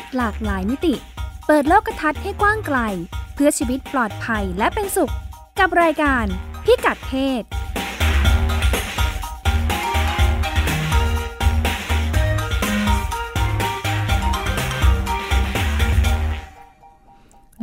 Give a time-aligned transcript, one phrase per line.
[0.00, 0.94] ศหลากหลายมิติ
[1.46, 2.78] เปิดโลกทัศน์ให้กว้างไกล
[3.34, 5.12] เพื่อชีวิตปลอดภัยและเป็นสุข
[5.58, 6.24] กับรายการ
[6.64, 7.12] พิกัดเพ
[7.42, 7.44] ศ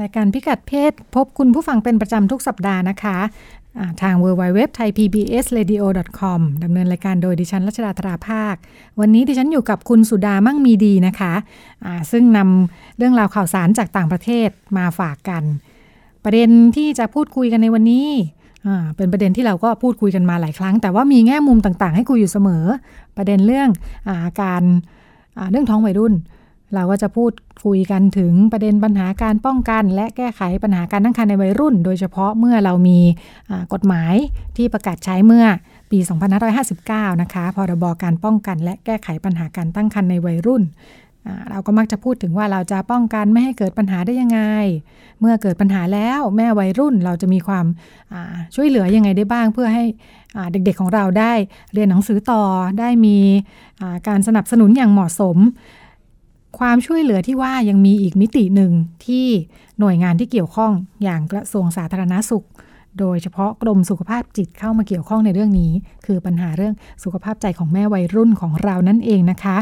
[0.01, 3.17] รายการพิกัดเพศพบคุณผู้ฟังเป็นประจำทุกสัปดาห์นะคะ
[4.01, 5.77] ทาง w w w t h a i p b s r a d i
[5.81, 5.83] o
[6.19, 8.55] com ดำเนินรายการโดยดิฉันรัชดาธราภาค
[8.99, 15.43] วันนี้ดิฉันอยู่กับคุณสุดามั่งมีดีนะคะะซึ่งนำเรื่องราวข่าวสารจากต่างประเทศมาฝากกัน
[16.23, 18.07] ประเด็นที่จะพูดคุยกันในวันนี้
[18.95, 22.63] เป็นประเด็นที่เราก็พูดคุยกันมาหลายครั้ง แต่ว่ามีแง่มุมต่างๆ ให้คุยอยู่เสมอ
[23.17, 23.69] ประเด็นเรื่อง
[24.09, 24.61] อาการ
[25.51, 26.13] เรื่องท้องวัยรุ่น
[26.73, 27.31] เราก็จะพูด
[27.65, 32.99] คุยกันถึงประเด็นปัญหาการป้องกัน และแก้ไขปัญหาการตั้งครรภ์ในวัยรุ่น โดยเฉพาะเมื่อเรามี
[33.73, 34.15] กฎหมาย
[34.57, 35.45] ที่ประกาศใช้เมื่อ
[35.91, 35.99] ปี
[36.59, 40.63] 2559 นะคะ พรบการป้องกันและแก้ไขปัญหาการตั้งครรภ์ในวัยรุ่น
[41.49, 44.39] เราก็มักจะพูดถึงว่าเราจะป้องกันไม่ให้เกิดปัญหาได้ยังไง
[45.19, 47.65] เมื่อเกิดปัญหาแล้วแม่วัยรุ่นเราจะมีความ
[48.55, 49.85] ช่วยเหลือยังไงได้บ้าง เพื่อให้
[50.51, 51.33] เด็กๆของเราได้
[51.73, 52.43] เรียนหนังสือต่อ
[52.79, 53.17] ได้มี
[54.07, 55.37] การสนับสนุนอย่างเหมาะสม
[56.59, 58.71] ความช่วยเหลือที่ว่ายังมีอีกมิติหนึ่ง
[59.05, 59.27] ที่
[59.79, 60.71] หน่วยงานที่เกี่ยวข้อง
[61.03, 62.45] อย่างกระทรวงสาธารณาสุข
[62.99, 65.71] โดยเฉพาะกรมสุขภาพจิตเข้ามาเกี่ยวข้องในเรื่องนี้
[66.05, 69.57] คือปัญหาเรื่องสุขภาพใจของแม่วัยรุ่นของเรานั่นเองนะคะ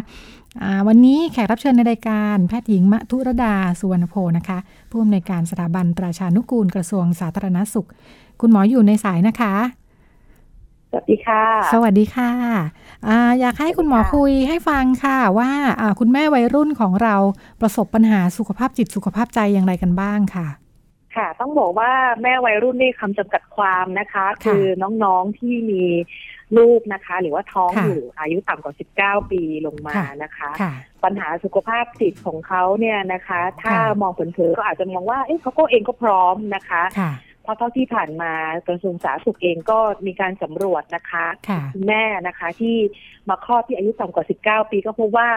[0.87, 4.57] วันนี้แขกรับเชิญในรายการแพทย์หญิงมะทุรดาสุวรรณโพนะคะ
[4.89, 7.87] ผู้อำนวยการสถาบันประชานุกูลกระทรวงสาธารณสุข
[8.41, 9.53] คุณหมออยู่ในสายนะคะ
[10.95, 11.43] วัสดีค่ะ
[11.73, 12.31] สวัสดีค่ะ
[13.07, 15.51] อาอยากให้คุณหมอคุยให้ฟังค่ะ ว่า
[15.99, 17.15] คุณแม่วัยรุ่นของเรา
[17.61, 20.47] ประสบปัญหาสุขภาพจิตสุขภาพใจอย่างไรกันบ้างค่ะ
[21.15, 21.91] ค่ะ ต้องบอกว่า
[22.23, 24.63] แม่วัยรุ่นนี่คำจำกัดความนะคะ คือ
[25.03, 25.83] น้องๆที่มี
[26.57, 28.75] ลูกนะคะ หรือว่าท้องอยู่อายุต่ำกว่า
[29.21, 29.93] 19 ปีลงมา
[30.23, 30.49] นะคะ
[31.03, 36.83] ปัญหาสุขภาพจิตของเขาเนี่ยนะคะ ถ้ามองเผินๆก็อาจจะมองว่าเอ๊ะเขาก็เองก็พร้อมนะคะ
[37.45, 38.31] เพราะเท่าที่ผ่านมา
[38.67, 41.25] กระทรวงสาธารณสุขเองก็มีการสำรวจนะคะ
[41.73, 42.77] คุณแม่นะคะที่
[43.29, 44.25] มาคลอดที่อายุต่ำกว่า
[44.63, 45.29] 19 ปีก็พบว่า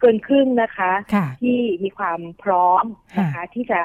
[0.00, 0.92] เกินครึ่งนะคะ
[1.40, 2.84] ที่มีความพร้อม
[3.18, 3.80] นะคะที่จะ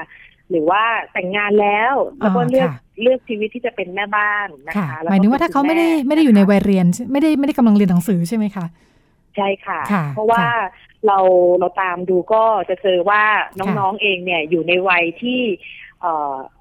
[0.49, 0.83] หรือว่า
[1.13, 2.69] แต่งงานแล้วแล้วก็เลือก
[3.01, 8.65] เลือกชีวิตที่จะเป็นแม่บ้านนะคะหมายถึงว่าถ้าเขาไม่ได้ไม่ได้อยู่ในวัยเรียน ไม่ได้ไม่ได้กำลังเรียนหนังสือใช่ไหมคะ
[9.35, 9.81] ใช่ค่ะ
[10.13, 10.45] เพราะว่า
[11.07, 11.19] เรา
[11.59, 13.23] เราตามดูก็จะเจอว่า
[13.59, 15.41] น้องๆเองเนี่ยอยู่ในวัยที่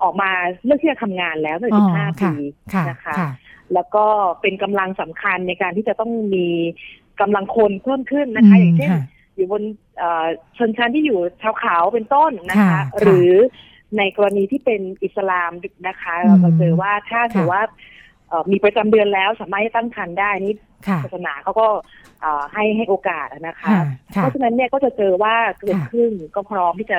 [0.02, 0.30] ออกมา
[0.64, 2.32] เลือกที่จะทำงานแล้วในสิบห้าปี
[2.90, 3.14] นะคะ
[3.74, 4.04] แล้วก็
[4.40, 6.48] เป็นกำลังสำคัญในการที่จะต้องมี
[7.20, 8.90] กำลังคนเพิ่มขึ้นนะคะ อย่างเช่น
[9.34, 9.62] อยู่บน
[10.56, 13.32] ชนชั้นที่อยู่ชาวเขาเป็นต้นนะคะ หรือ
[13.98, 15.50] ในกรณีที่เป็นอิสลาม
[15.88, 17.62] นะคะ เราก็เจอว่าถ้าถือว่า
[18.52, 20.54] มีประจำเดือนแล้วสามารถตั้งครรภ์ได้นี่
[21.04, 21.66] ศาสนาเขาก็
[22.52, 23.74] ให้ให้โอกาสนะคะ
[24.14, 26.98] เพราะฉะนั้นเนี่ยก็จะเจอว่าเกินครึ่งก็พร้อมที่จะ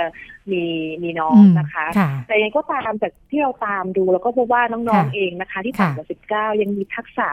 [0.52, 0.64] มี
[1.04, 1.86] มีน้องนะคะ
[2.28, 7.30] แต่ยังก็ตามจากที่เราตามดูแล้วก็พบว่าน้องๆเองนะคะ ที่ต่ำกว่าสิบเก้ายังมีทักษะ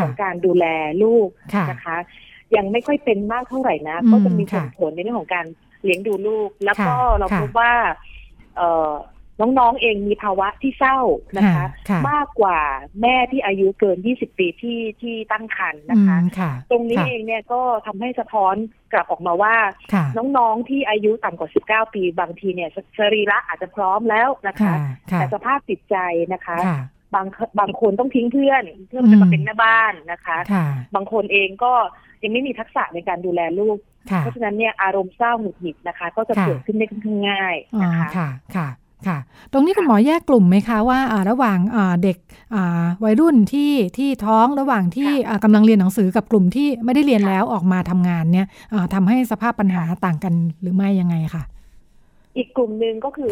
[0.00, 0.64] ของการดูแล
[1.02, 1.28] ลูก
[1.70, 1.96] นะคะ
[2.56, 5.46] ยังไม่ค่อยเป็นมากเท่าไหร่นะ ก็จะมีผลผลในเรื่องของการ
[5.84, 7.72] เลี้ยงดูลูก แล้วก็เราพบว่า
[8.56, 8.62] เอ
[9.40, 10.98] น้องๆเองมีภาวะที่เศร้า
[11.36, 11.66] นะคะ
[12.10, 12.58] มากกว่า
[13.02, 16.18] แม่ที่อายุเกิน 20 ปีที่ที่ตั้งครรภ์นะคะ
[16.70, 18.54] ตรงนี้เองเนี่ยก็ทำให้สะท้อน
[18.92, 19.54] กลับออกมาว่า
[20.38, 21.50] น้องๆที่อายุต่ำกว่า
[21.88, 24.74] 19 ปีบางทีเนี่ยสรีระอาจจะพร้อมแล้วนะคะ
[25.12, 25.96] แต่สภาพจิตใจ
[26.32, 26.58] นะคะ
[27.14, 27.26] บาง
[27.60, 30.38] บางคนต้องทิ้งเพื่อนเพื่อจะมาเป็นแม่บ้านนะคะ
[30.94, 31.72] บางคนเองก็
[32.22, 33.78] ยังไม่มีทักษะในการดูแลลูก
[34.20, 38.08] เพราะฉะนั้นเนี่ยอารมณ์เศร้าหงุดหงิดนะคะ ก็จะเกิดขึ้นได้ค่อนข้างง่ายนะคะ
[38.56, 38.68] ค่ะ
[39.08, 39.18] ค่ะ
[39.52, 40.98] ตรงนี้คุณหมอแยกกลุ่มไหมคะว่า
[41.30, 41.58] ระหว่าง
[42.02, 42.16] เด็ก
[43.04, 45.10] วัยรุ่นที่ที่ท้องระหว่างที่
[45.44, 48.46] กำลังเรียนหนังสือกับกลุ่มที่ไม่ได้เรียนแล้วออกมาทำงานเนี่ย
[48.94, 51.44] ทำให้สภาพปัญหาต่างกันหรือไม่ยังไงคะ
[52.36, 53.30] อีกกลุ่มหนึ่งก็คือ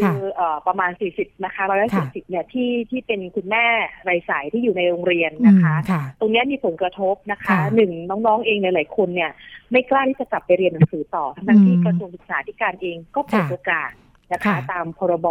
[0.67, 3.65] ประมาณ 40 นะคะร้อยละสิบเนี่ยที่ที่เป็นคุณแม่
[4.03, 5.75] ไรสายที่อยู่ในโรงเรียนนะคะ
[6.19, 9.31] ตรงนี้มีผลกระทบนะคะหนึ่งน้องๆเองหลายๆคนเนี่ย
[9.71, 13.91] ไม่กล้าที่จะกลับไปเรียนหนังสือต่อทั้งที่กระทรวงศึกษาธิการเองก็เปิดโอกาส
[14.33, 15.27] นะคะ ตามพรบ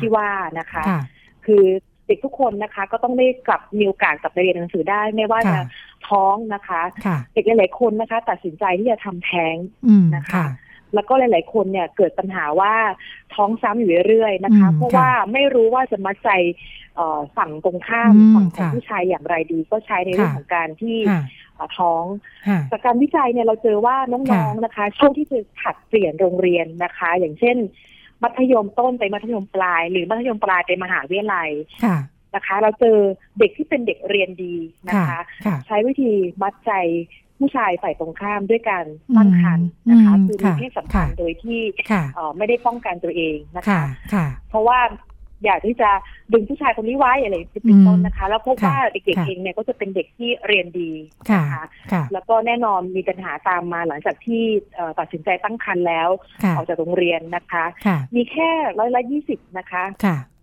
[0.00, 0.82] ที่ว่านะคะ
[1.46, 1.64] คือ
[2.06, 5.60] เด็กทุกคนนะคะ ก็ต้องได้กลับมีโอกาสกลับไปเรียนหนังสือได้ ไม่ว่าจะ
[6.08, 6.80] ท้องนะคะ
[7.34, 9.56] เด็กหลายๆคนนะคะ ตัดสินใจที่จะทำแท้ง
[10.16, 10.44] นะคะ
[10.94, 12.74] แล้วก็หลาย ๆ คนเนี่ยเกิดปัญหาว่า
[13.34, 16.30] ท้องซ้ำอยู่เรื่อยๆนะคะ เพราะว่าไม่รู้ว่าจะมัดใจ
[17.36, 20.98] ฝั่งตรงข้ามฝั่งของผู้ชายอย่างไรดี ก็ใช้ในเรื่องของการที่
[21.78, 22.04] ท้อง
[22.70, 27.56] จากการวิจัยเนี่ยเราเจอว่าน้อง ๆ นะคะช่วงที่จะผัดเปลี่ยนโรงเรียนนะคะ อย่างเช่น
[28.24, 31.50] มัธยมต้นไปมัธยมปลาย หรือมัธยมปลายไปมหาวิทยาลัย
[32.34, 32.96] นะคะ เราเจอ
[33.38, 34.56] เด็กที่เป็นเด็กเรียนดี
[34.88, 35.20] นะคะ
[35.66, 36.12] ใช้วิธี
[36.42, 36.72] มัดใจ
[37.38, 38.84] ผู้ชายฝ่ายตรงข้ามด้วยการ
[39.16, 41.60] ตั้งครรภ์นะคะคือมีเพศสัมพันธ์โดยที่
[42.36, 43.82] ไม่ได้ป้องกันตัวเองนะคะ
[44.48, 44.78] เพราะว่า
[45.44, 45.90] อยากที่จะ
[46.32, 50.90] ดึงผู้ชายคนนี้ไว้อะไรเป็นต้นนะคะ แล้วพบว่าเด็กๆเองเนี่ยก็จะเป็นเด็กที่เรียนดี
[51.36, 51.64] นะคะ
[52.12, 54.42] แล้วก็แน่นอนมีปัญหาตามมาหลังจากที่
[54.98, 56.08] ตัดสินใจตั้งครรภ์แล้ว
[56.56, 57.64] ออกจากโรงเรียนนะคะ
[58.16, 59.84] มีแค่ร้อยละยี่สิบนะคะ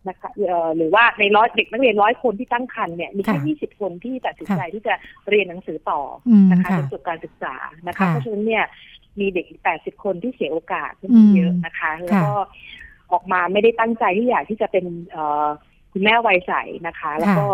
[0.08, 0.30] นะคะ
[0.78, 4.94] หรือว่าในร้อยเด็กนักเรียนร้อยคนที่ตั้งครรภ์เนี่ยมีแค่ยี่สิบคนที่ตัดสินใจที่จะ
[5.30, 6.02] เรียนหนังสือต่อ
[6.52, 7.56] นะคะจนจบการศึกษา
[7.88, 8.66] นะคะเพราะฉะนั้นเนี่ย
[9.20, 10.92] มีเด็กแปดสิบคนที่เสียโอกาส
[11.36, 12.34] เยอะนะคะ แล้วก็
[13.12, 14.86] ออกมาไม่ได้ตั้งใจที่อยากที่จะเป็น
[15.94, 16.54] คุณแม่วัยใส
[16.88, 17.46] นะคะ แล้วก็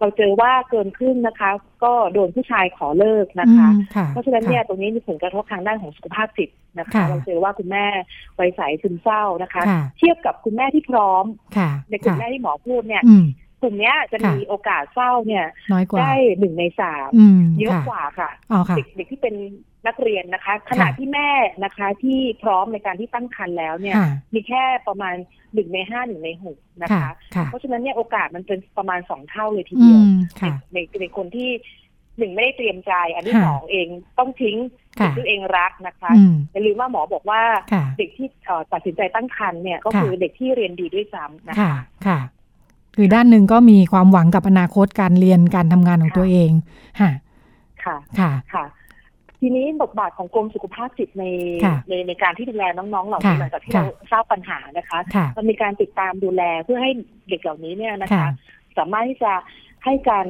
[0.00, 1.50] เราเจอว่าเกินครึ่งนะคะ
[1.84, 3.68] ก็โดนผู้ชายขอเลิกนะคะ
[4.08, 7.84] เพราะฉะนั้นเนี่ยตรงนี้มีผลกระทบทางด้านของสุขภาพจิตนะคะ เราเจอว่าคุณแม่
[8.38, 9.62] วัยใสซึมเศร้านะคะ
[9.98, 11.24] เทียบกับคุณแม่ที่พร้อม
[11.90, 13.02] ในกลุ่มแม่ที่หมอพูดเนี่ย
[13.62, 15.46] กลุ่มนี้จะมีโอกาสเศร้าเนี่ย
[16.00, 17.10] ได้หนึ่งในสาม
[17.60, 18.30] เยอะกว่าค่ะ
[18.76, 19.34] เด็กที่เป็น
[19.86, 21.30] นักเรียนนะคะ ขณะที่แม่
[21.64, 23.96] นะคะที่พร้อมในการที่ตั้งครรภ์แล้วเนี่ย
[24.34, 25.14] มีแค่ประมาณ
[25.54, 27.10] หนึ่งในห้าหนึ่งในหกนะคะ
[27.44, 30.00] เพราะฉะนั้นเนี่ยโอกาสมันเป็นประมาณสองเท่าเลยทีเดียว
[30.72, 31.50] ในในคนที่
[32.18, 33.88] หนึ่งไม่ได้เตรียมใจ อันที่สองเอง
[34.18, 34.56] ต้องทิ้ง
[34.98, 36.10] สิ่งที่เองรักนะคะ
[36.52, 37.42] อย่าลืมว่าหมอบอกว่า
[37.98, 38.28] เด็กที่
[38.72, 42.18] ตัดสินใจตั้งครรภ์เนี่ยก็คือเด็กที่เรียนดีด้วยซ้ำนะคะ
[42.98, 46.50] ค่ะคือด้านหนึ่งก็มีความหวังกับอนาคตการเรียนการทำงานของตัวเอง
[47.00, 47.10] ค่ะ
[47.84, 48.64] ค่ะค่ะค่ะ
[49.40, 51.24] ทีนี้บทบาทของกรมสุขภาพจิตใน
[51.88, 54.98] ในในการที่ดูแลน้องๆเหล่านี้หลังจากที่เราทราบปัญหานะคะ
[55.36, 56.90] มันมีการติดตามดูแลเพื่อให้
[57.28, 58.28] เด็กเหล่านี้เนี่ยนะคะ
[58.78, 59.32] สามารถที่จะ
[59.84, 60.26] ให้การ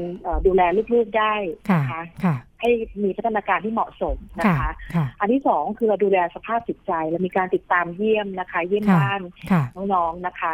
[0.47, 0.63] ดูแล
[0.93, 1.35] ลูกๆได้
[1.75, 2.03] นะคะ
[2.61, 2.71] ให้
[3.05, 4.71] มีพัฒนาการที่เหมาะสมนะคะ
[5.21, 9.21] อันที่สองคือเราดูแลสภาพจิตใจเรามีการติดตามเยี่ยมนะคะ เยี่ยมบ้าน
[9.95, 10.53] น้องๆนะคะ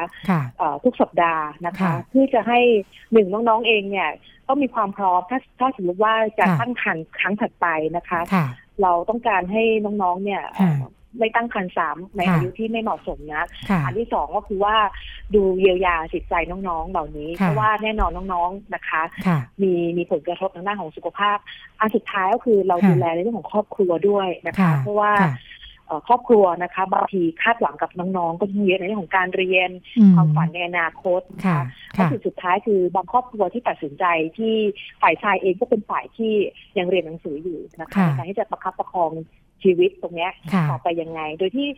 [0.84, 2.60] ทุกสัปดาห์นะคะเพื่อจะให้
[3.12, 4.10] หนึ่งน้องๆเองเนี่ย
[4.48, 7.66] ต้องมีความพร้อมถ้าถ้าสมมติว่าจะตั้งครรภ์ครั้งถัดไป
[7.96, 8.20] นะคะ
[8.82, 9.62] เราต้องการให้
[10.02, 10.42] น้องๆเนี่ย
[11.18, 13.44] ไม่ตั้งครรภ์สามในอายุที่ไม่เหมาะสมนะ
[13.84, 14.76] อันที่สองก็คือว่า
[15.34, 19.02] ดูเยียวยาจิตใจน้องๆ เหล่านี้ เพราะว่าแน่นอนน้องๆนะคะ
[19.62, 21.38] มีมีผลกระทบทางด้านของสุขภาพ
[21.80, 25.12] อันสุดท้ายก็คือเราดูแลในเรื่องของครอบครัวด้วยนะคะ เพราะว่า
[26.08, 29.70] ครอบครัวนะคะบางทีคาดหวังกับน้องๆ ก็เยอะในเรื่องของการเรียน
[30.14, 31.62] ความฝันในอนาคตนะคะ
[31.94, 34.04] และสุดท้ายคือบางครอบครัวที่ตัดสินใจ
[34.38, 34.54] ที่
[35.02, 36.32] ฝ่ายชายเองก็เป็นฝ่ายที่
[36.78, 39.10] ยังเรียนหนังสืออยู่นะคะในการที่จะประคับประคอง
[39.64, 40.28] ชีวิตตรงนี้
[40.70, 41.68] ต่อไปยังไง โดยที่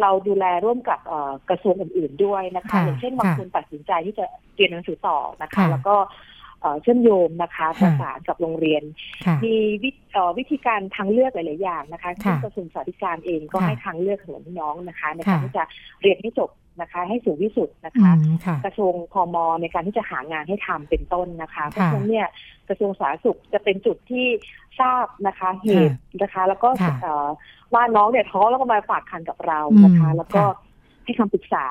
[0.00, 1.00] เราดูแลร่วมกับ
[1.48, 5.96] กระทรวงอื่น ๆด้วยนะคะ อย่างเช่นบางคนตัดสินใจที่จะเรียนหนังสือต่อนะคะ แล้วก็
[6.82, 8.82] เชื่อมโยงนะคะประสานกับโรงเรียน
[9.44, 9.54] มี
[10.38, 15.64] วิธีการทางเลือกหลาย ๆ อย่างนะคะที่กระทรวงสาธารณเองก็ให้ทางเลือกสำหรับน้องนะคะ ในการที่จะ
[16.02, 16.50] เรียนให้จบ
[16.80, 18.10] นะคะ ให้สูงที่สุดนะคะ
[18.64, 22.26] กระทรวงพมในการที่จะหางานให้ทำเป็นต้นนะคะเพราะฉะนั้นเนี่ย
[22.68, 24.26] กระทรวงสาธารณสุขจะเป็นจุดที่
[24.80, 26.68] ทราบนะคะเหตุนะคะ แล้วก็
[27.74, 30.44] ว่าน้องเนี่ยท้องแล้วก็มาฝากคันกับเรานะคะ แล้วก็
[31.04, 31.66] ให้คำปรึกษา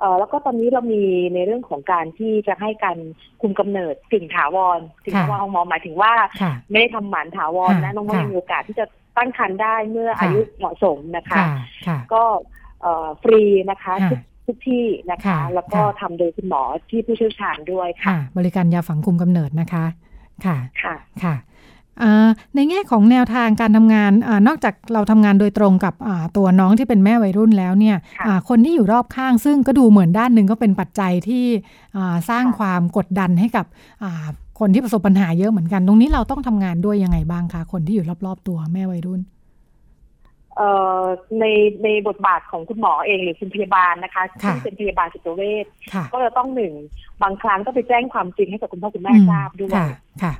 [0.00, 1.02] เออแล้วก็ตอนนี้เรามี
[1.34, 2.98] ในเรื่องของการที่จะให้การ
[3.40, 6.12] คุมกำเนิดสิ่งถาวรสิ่งถาวรของหมอหมายถึงว่า
[6.70, 8.86] ไม่ได้ทำหมันถาวรนะน้องๆมีโอกาสที่จะ
[9.16, 11.42] ตั้งครรภ์ได้เมื่ออายุเหมาะสมนะคะ
[12.12, 12.22] ก็
[13.22, 13.94] ฟรีนะคะ
[14.46, 19.84] ทุกที่นะคะ แล้วก็ทำโดยคุณหมอที่ผู้เชี่ยวชาญด้วยค่ะ บริการยาฝังคุมกำเนิดนะคะ
[20.44, 21.34] ค่ะ ค่ะค่ะ
[22.54, 25.94] ในแง่ของแนวทางการทำงานอนอกจากเราทำงานโดยตรงกับ
[26.36, 27.96] ตัวน้องที่เป็นแม่วัยรุ่นแล้วเนี่ย
[28.48, 31.44] คนที่อยู่รอบข้าง ซึ่งก็ดูเหมือนด้านหนึ่งก็เป็นปัจจัยที่
[32.30, 33.66] สร้างความกดดันให้กับ
[34.60, 39.20] คนที่ประสบปัญหาเยอะเหมือนกัน ตรงนี้เราต้องทำงานด้วยยังไงบ้างคะคนที่อยู่รอบๆตัวแม่วัยรุ่น
[41.40, 41.44] ใน
[41.84, 45.66] ในบทบาทของคุณหมอเองหรือคุณพยาบาลนะคะที่เป็นพยาบาลจิตเวช
[46.12, 46.74] ก็จะต้องหนึ่ง
[47.22, 49.80] บางครั้งก็ไปแจ้งความจริงให้กับคุณพ่อคุณแม่ทราบด้วย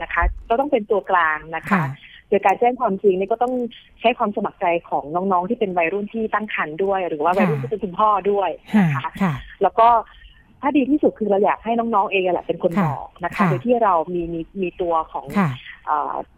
[0.02, 1.84] นะคะ ก็ต้องเป็นตัวกลางนะคะ
[2.28, 3.54] โดยการแจ้งความจริงนี่ก็ต้อง
[4.00, 8.50] ใช้ความสมัครใจของน้องๆที่เป็นวัยรุ่นที่ตั้งครรภ์ด้วย หรือว่าวัยรุ่นที่เป็นคุณพ่อด้วย
[8.94, 9.12] นะคะ
[9.62, 9.88] แล้วก็
[10.60, 15.24] ถ้าดีที่สุดคือเราอยากให้น้องๆเองแหละเป็นคนบอกนะคะ โดยที่เรามีมีมีตัวของ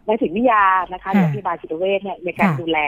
[0.07, 0.63] ในสิตวิทยา
[0.93, 2.79] นะคะโรงพยาบาลจิตเวชเนี่ยในการดูแล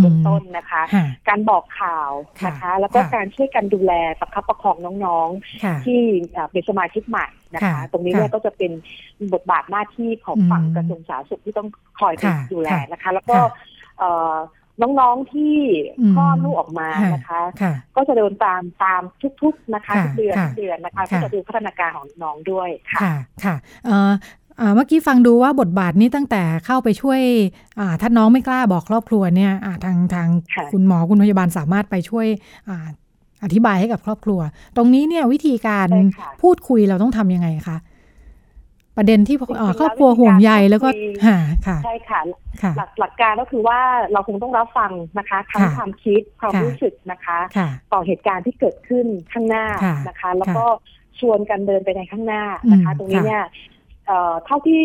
[0.00, 0.82] เบื้องต้นนะคะ
[1.28, 2.10] การบอกข่าว
[2.46, 6.00] นะคะ แล้วก็การช่วยกันดูแลประคับประคองน้องๆ ที่
[6.52, 8.72] เป็นสมาชิกใหม่นะคะ ตรงนี้เนี่ยก็จะเป็น
[9.32, 11.68] บทบาทหน้าที่ของฝั่งกระทรวงสาธารณสุขที่ต้อง
[12.00, 12.14] คอย
[12.52, 13.36] ดูแลนะคะ แล้วก็
[14.82, 15.56] น้องๆที่
[16.14, 17.40] คลอดลูกออกมานะคะ
[17.96, 19.02] ก็จะเดินตามตาม
[19.42, 23.00] ทุกๆนะคะทุกเดือนทุกเดือนนะคะก็จะดูพัฒนาการของน้องด้วยค่ะ
[23.44, 23.56] ค่ะ
[24.74, 27.20] เมื่อกี้ฟังดูว่าบทบาทนี้ตั้งแต่เข้าไปช่วย
[28.00, 29.52] ถ้าน้องไม่กล้าบอกครอบครัวเนี่ย
[29.84, 30.28] ทางทาง
[30.72, 32.26] คุณหมอคุณพยาบาลสามารถไปช่วย
[33.44, 34.40] อธิบายให้กับครอบครัว
[34.76, 35.88] ตรงนี้เนี่ยวิธีการ
[36.42, 37.78] พูดคุยเราต้องทำยังไงคะ
[38.96, 39.36] ประเด็นที่
[39.80, 40.88] ครอบครัวห่วงใยแล้วก็
[41.26, 41.38] ค่ะ
[41.84, 42.20] ใช่ค่ะ
[42.76, 43.80] หลักหลักการก็คือว่า
[44.12, 47.38] เราคงต้องรับฟังนะคะทั้งความคิดความรู้สึกนะคะ
[47.92, 49.64] ต่อเหตุการณ์ที่เกิดขึ้นข้างหน้า
[50.08, 50.64] นะคะ แล้วก็
[51.18, 53.44] ชวนกันเดินไปในข้างหน้านะคะ ตรงนี้เนี่ย
[54.44, 54.84] เท่าที่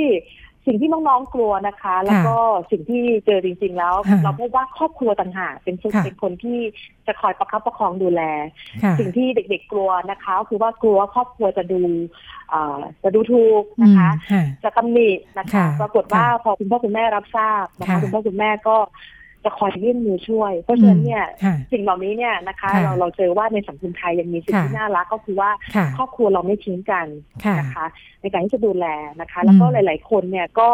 [0.68, 2.36] สิ่งที่น้องๆกลัวนะคะ แล้วก็
[2.72, 6.60] สิ่งที่เจอจริง ๆ แล้ว เราพบว่าครอบครัวต่างหากเป็นเป็นคนที่
[7.08, 8.22] จะคอยประคับประคองดูแล
[9.00, 11.82] สิ่งที่เด็ก ๆ กลัวนะคะคือว่ากลัวครอบครัวจะดู
[13.04, 14.10] จะดูถูกนะคะ
[14.64, 18.78] จะตำหนินะคะ ปรากฏว่าพอคุณพ่อคุณแม่รับทราบนะคะคุณพ่อคุณแม่ก็
[19.46, 21.24] จะคอยยื่นมือช่วย เพราะฉะนั้นเนี่ย
[21.72, 25.50] สิ่งเหล่านี้เนี่ยนะคะเราเราเจอว่าในสังคมไทยยังมีสิ่งที่น่ารักก็คือว่า
[25.98, 27.08] ครอบครัวเราไม่ทิ้งกัน
[27.60, 27.86] นะคะ
[28.22, 28.86] ในการที่จะดูแล
[29.22, 30.70] นะคะ แล้วก็หลาย ๆ คนเนี่ยก็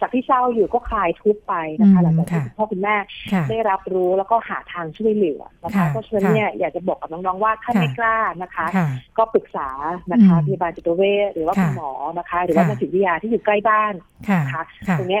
[0.00, 2.96] จากที่เศร้าอยู่ก็คลายทุกไปนะคะหลังจากที่พ่อคุณแม่
[3.50, 8.66] ได้รับรู้แล้วก็หาทางช่วยเหลือนะคะเพราะฉะนั้นเนี่ยอยากจะบอกกับน้องๆว่าถ้าไม่กล้านะคะ
[9.18, 9.68] ก็ปรึกษา
[10.12, 13.94] นะคะพยาบาลจิตเวชหรือว่าคุณหมอนะคะ หรือว่านักจิตวิทยาที่อยู่ใกล้บ้าน
[14.40, 14.62] นะคะ
[14.98, 15.20] ตรงนี้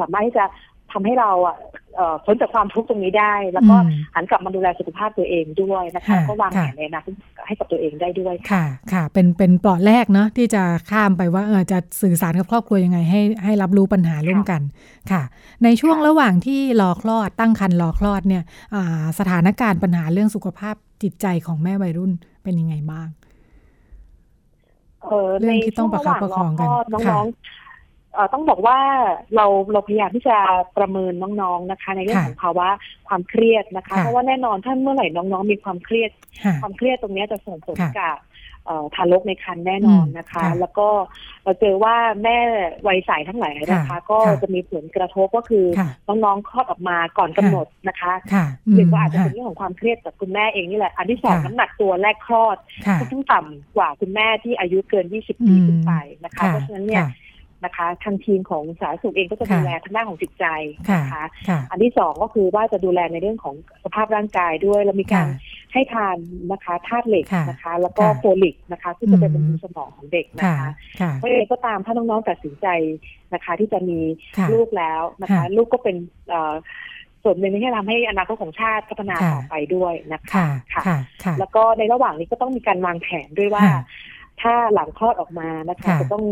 [0.00, 0.44] สามารถที่จะ
[0.92, 1.56] ทำให้เราอะ
[2.24, 3.76] พ้นจากความทุกข์ตรงนี้ได้ แล้วก็
[4.14, 7.14] หันกลับมาดูแลสุขภาพตัวเองด้วยนะคะก็วางแผนในอนาคต
[7.46, 14.62] ให้กับตัวเองได้ด้วยค่ะ ค่ะ เป็นเป็นปลอดแรกเนาะที่จะข้ามไปว่าเออจะสื่อสารกับครอบครัวยังไงให้ให้รับรู้ปัญหาร่วมกัน
[15.10, 15.22] ค่ะ
[15.64, 18.42] ในช่วงระหว่างที่รอคลอดตั้งครรภ์รอคลอดเนี่ย
[19.18, 23.08] สถานการณ์ปัญหาเรื่องสุขภาพจิตใจของแม่วัยรุ่นเป็นยังไงบ้าง
[25.40, 27.26] เรื่องที่ต้องประคับประคองกันน้อง
[28.32, 28.78] ต้องบอกว่า
[29.36, 30.36] เราเราพยายามที่จะ
[30.78, 32.68] ประเมินน้องๆนะคะ ในเรื่องของภาวะ
[33.08, 36.10] ความเครียดนะคะเพราะว่าแน่นอนถ้าเมื่อไหร่น้องๆ มีความเครียด
[36.60, 38.16] ความเครียดตรงนี้จะส่งผลกับ
[38.94, 40.88] ทารกในครรภ์แน่นอนนะคะ แล้วก็
[41.44, 42.36] เราเจอว่าแม่
[42.86, 45.64] วัยใสทั้งหลายนะคะ ก็จะมีผลกระทบก็คือ
[46.08, 48.12] น้องๆคลอดออกมาก่อนกำหนดนะคะ
[48.74, 52.56] หรือว่าอาจจะเป็นเรื่องของความเครียดจากคุณแม่เองนี่แหละอันที่สองน้ำหนักตัวแรกคลอด
[53.00, 55.92] ก็ต้องต่ำกว่าคุณแม่ที่อายุเกิน 20 ปีขึ้นไป
[56.24, 57.04] นะคะเพราะฉะนั้นเนี่ย
[57.64, 60.44] นะคะทางทีมของสาธารณสุขเองก็จะดูแลทางด้านของจิตใจ
[60.94, 61.24] นะคะ
[61.70, 65.26] อันที่สองก็คือว่าจะดูแลในเรื่องของสภาพร่างกายด้วยเรามีการ
[65.72, 66.16] ให้ทาน
[66.52, 70.70] นะคะธาตุเหล็กนะคะ แล้วก็โฟลิกนะคะที่จะเป็นบำรุงสมองของเด็กนะคะ
[71.14, 72.66] เพราะอะไรก็ตามถ้าน้องๆตัดสินใจ
[73.34, 73.98] นะคะ ที่จะมี
[74.52, 75.96] ลูกแล้วนะคะ ลูกก็เป็น
[77.24, 80.98] ส่วนหนึ่งที่ทำให้อนาคตของชาติพัฒนาต่อไปด้วยนะคะค่ะ
[81.38, 83.64] แล้วก็ในระหว่างนี้ก็ต้องมีการวางแผนด้วยว่า
[84.42, 86.24] ถ้าหลังคลอดออกมานะคะ จะต้อง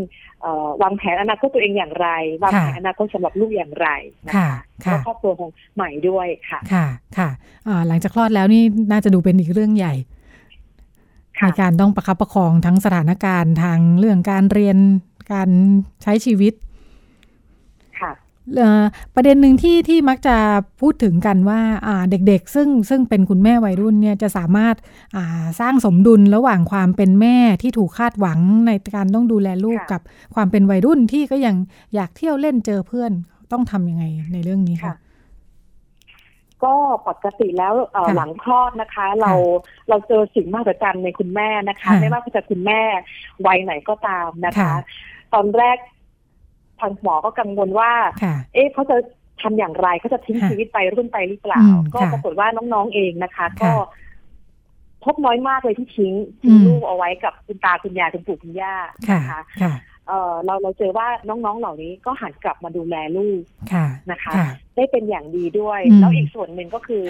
[0.82, 2.08] วางแผนอนาคตตัวเองอย่างไร
[2.42, 3.88] วางแผนอนาคตสำหรับลูกอย่างไร
[4.26, 6.86] นะคะแล้วครอบครัวของใหม่ด้วยค่ะค่ะ
[7.18, 7.28] ค่ะ
[7.88, 9.94] หลังจากคลอดแล้วนี่น่าจะดูเป็นอีกเรื่องใหญ่
[11.40, 14.78] ในการต้องประคับประคองทั้งสถานการณ์ทางเรื่องการเรียน
[15.32, 15.50] การ
[16.02, 16.54] ใช้ชีวิต
[19.14, 20.36] ประเด็นหนึ่งที่ที่มักจะ
[20.80, 21.60] พูดถึงกันว่า
[22.10, 24.76] เด็กๆ ซึ่งซึ่งเป็นคุณแม่วัยรุ่นเนี่ยจะสามารถ
[25.60, 30.00] สร้างสมดุลระหว่างความเป็นแม่ที่ถูกคาดหวังในการต้องดูแลลูกกับ
[30.34, 31.56] ความเป็นวัยรุ่นที่ก็ยัง
[31.94, 33.12] อยากเที่ยวเล่นเจอเพื่อน
[33.52, 34.94] ต้องทำยังไงในเรื่องนี้ค่ะ
[36.64, 36.74] ก็
[37.08, 37.74] ปกติแล้ว
[38.16, 39.32] หลังคลอดนะคะ เรา
[39.88, 42.80] เราเจอสิ่งมหัศจรรย์ในคุณแม่นะคะ ไม่ว่าจะคุณแม่
[43.46, 44.72] วัยไหนก็ตามนะคะ
[45.34, 45.78] ตอนแรก
[46.80, 47.90] ทางหมอก็กังวลว่า
[48.54, 48.96] เอ๊ะเขาจะ
[49.42, 51.62] ทำอย่างไรเขาจะทิ้งชีวิตไปรุ่นไปหรือเปล่า
[51.94, 53.70] ก็ปรากฏว่าน้องๆเองนะคะ ก็
[55.04, 58.74] พบน้อยมากเลยที่ทิ้งทิ้งลูกเอาไว้กับคุณตาคุณยายคุณปู่คุณย่า
[59.14, 59.40] นะคะ
[60.08, 63.42] เออเราเราเจอว่าน้องๆเหล่านี้ก็หันกลับมาดูแลลูก
[64.10, 64.32] นะคะ
[64.76, 67.02] ได้เป็นอย่างดีด้วย แล้วอีกส่วนหนึ่งก็คือ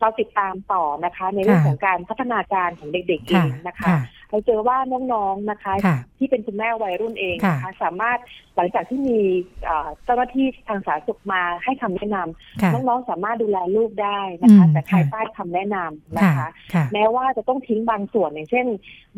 [0.00, 3.88] เราติดตามต่อนะคะ ในเรื่องของการพัฒนาการของเด็กๆเองนะคะ
[4.32, 4.78] เราเจอว่า
[5.12, 5.72] น้องๆนะคะ
[6.18, 8.18] ที่เป็นคุณแม่วัยรุ่นเองนะคะ สามารถ
[8.56, 9.20] หลังจากที่มี
[10.04, 16.48] เจ้าหน้าที่ทางสาธารณสุขมาให้คำแนะนำน้องๆสามารถดูแลลูกได้นะคะ แต่ภายใต้คำแนะนำนะคะ
[16.92, 18.66] แม้ว่าจะต้องทิ้งบางส่วนอย่างเช่น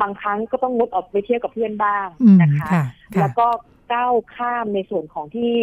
[0.01, 2.07] บางครั้งก็ต้องงดออกไปเที่ยวกับเพื่อนบ้าง
[2.43, 2.71] นะคะ
[3.21, 3.47] แล้วก็
[3.93, 5.55] ก้าวข้ามในส่วนของที่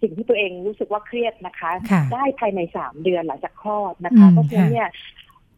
[0.00, 1.70] สิ่งที่ตัวเองรู้สึกว่าเครียดนะคะ
[2.12, 4.88] ได้ภายในสามเดือนหลังจากคลอดนะคะ เพราะฉะนั้นเนี่ย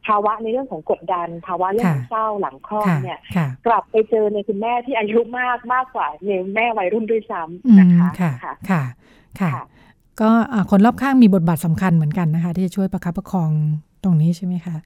[0.07, 3.19] ภาวะในเรื่องของกดดัน ภาวะเรื่องของเศร้าหลังคลอดเนี่ย
[3.67, 8.33] กลับไปเจอในคุณแม่ที่อายุมากมากกว่าในแม่วัยรุ่นด้วยซ้ำนะคะค่ะ
[8.71, 8.83] ค่ะ
[9.41, 9.51] ค่ะ
[10.21, 10.31] ก็
[10.71, 13.51] คนรอบข้างมีบทบาทสำคัญเหมือนกันนะคะ ที่จะช่วยประคับประคอง
[14.05, 14.77] ตรงนี้ใช่ไหมคะ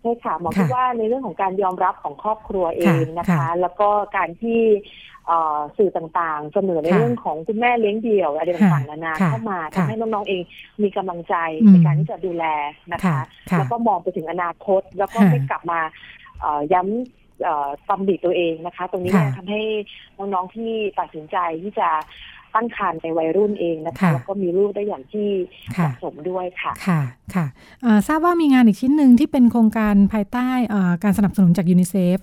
[0.00, 4.60] ใช่ค่ะหมอคิดว่าในเรื่องของการยอมรับของครอบครัวเองนะคะ แล้วก็การที่
[5.76, 10.42] สื่อต่างๆ เสนอในเรื่องของคุณแม่เลี้ยงเดี่ยวอะไรต่างๆนานาเข้ามาทำให้น้องๆเอง
[10.82, 11.34] มีกำลังใจ
[11.70, 12.44] ในการที่จะดูแล
[12.92, 13.20] นะคะ
[13.58, 15.80] แล้วก็มองไปถึงอนาคต แล้วก็ไม่กลับมา
[16.72, 19.62] ย้ำตำดิตัวเองนะคะ ตรงนี้เนี่ยทำให้
[20.18, 21.88] น้องๆที่ตัดสินใจที่จะ
[22.54, 25.28] ตั้งครรภ์ในวัยรุ่นเองนะคะแล้วก็มีลูกได้อย่างที่
[25.72, 27.00] เหมาะสมด้วยค่ะค่ะ
[27.34, 27.46] ค่ะ
[28.08, 30.48] ทราบว่ามีงานอีกชิ้นหนึ่งที่เป็นโครงการภายใต้
[31.04, 32.18] การสนับสนุนจากยูนิเซฟ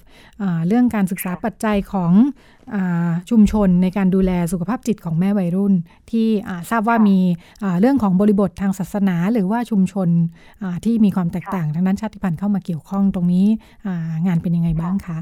[0.67, 2.11] เรื่องการศึกษาปัจจัยของ
[3.29, 5.73] ชุมชนในการดูแลสุขภาพจิตของแม่วัยรุ่น
[6.11, 6.27] ที่
[6.71, 7.17] ทราบว่ามี
[7.79, 10.09] เรื่องของบริบททางศาสนา หรือว่าชุมชน
[10.85, 13.47] ที่มีความแตกต่างทางด้านชาติพันธุ์เข้ามาเกี่ยวข้องตรงนี้
[14.27, 15.19] งานเป็นยังไงบ้างคะ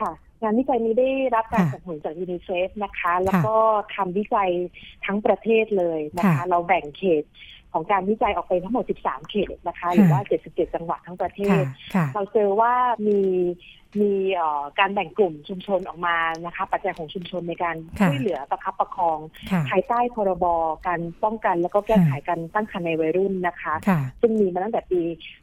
[0.00, 3.56] ค่ะ งานวิจัยนี้ได้รับการสนับสนุนจากยูนิเซฟนะคะ แล้วก็
[3.94, 4.50] ทำวิจัย
[5.04, 7.24] ทั้งประเทศเลยนะคะ เราแบ่งเขต
[7.72, 11.62] ของการวิจัยออกไปทั้งหมด 13 เขตนะคะ หรือว่า 77 จังหวัดทั้งประเทศ
[12.14, 12.74] เราเจอว่า
[13.06, 13.20] มี
[14.00, 14.12] มี
[14.78, 16.16] การแบ่งกลุ่มชุมชนออกมา
[16.46, 19.18] นะคะ ปัจจัยของชุมชนในการช่วยเหลือประคับประคอง
[19.70, 20.44] ภายใต้พรบ
[20.86, 23.74] การป้องกันแล้วก็แก้ไขการตั้งครรภ์ในวัยรุ่นนะคะ
[24.20, 25.02] ซึ่งมีมาตั้งแต่ปี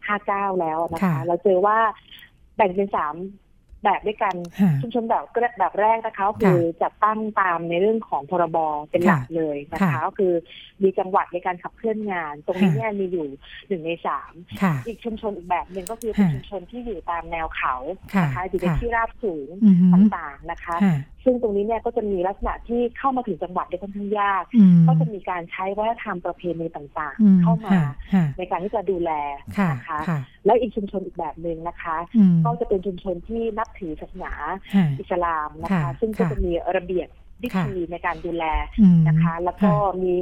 [0.10, 1.78] 59 แล้วนะคะ เราเจอว่า
[2.56, 3.16] แบ่งเป็นสาม
[3.88, 4.36] แบบด้วยกัน
[4.82, 5.24] ชุมชนแบบ
[5.60, 8.58] แบบแรกนะคะคือจัดตั้งตามในเรื่องของพรบ
[8.90, 10.34] เป็นหลักเลยนะคะก็คือ
[10.84, 13.28] มีจังหวัดในการขับเคลื่อนงาน ตรงนี้เนี่ยมีอยู่
[13.68, 14.32] หนึ่งในสาม
[14.88, 17.76] อีกชุมชนอีกแบบหนึ่งก็คือเป็นชุมชนที่อยู่ตามแนวเขา
[18.24, 19.50] นะคะอยู่ในที่ราบสูง
[19.94, 20.76] ต่างๆนะคะ
[21.28, 24.44] ซึ่งตรงนี้เนี่ยก็จะมีลักษณะที่เข้ามาถึงจังหวัดได้ค่อนข้างยาก
[24.88, 27.78] ก็จะมีการใช้วัฒนธรรมประเพณีต่างๆ เข้ามา
[28.38, 29.12] ในการที่จะดูแล
[29.72, 30.00] นะคะ
[30.46, 31.98] แล้วอีกชุมชนอีกแบบหนึ่งนะคะ
[32.46, 34.34] ก็จะเป็นชุมชนที่นับถือศาสนา
[35.00, 37.10] อิสลามนะคะ ซึ่งก็จะมีระเบียบ
[37.44, 38.46] วิธีในการดูแล
[39.08, 39.72] นะคะ แล้วก็
[40.04, 40.14] มี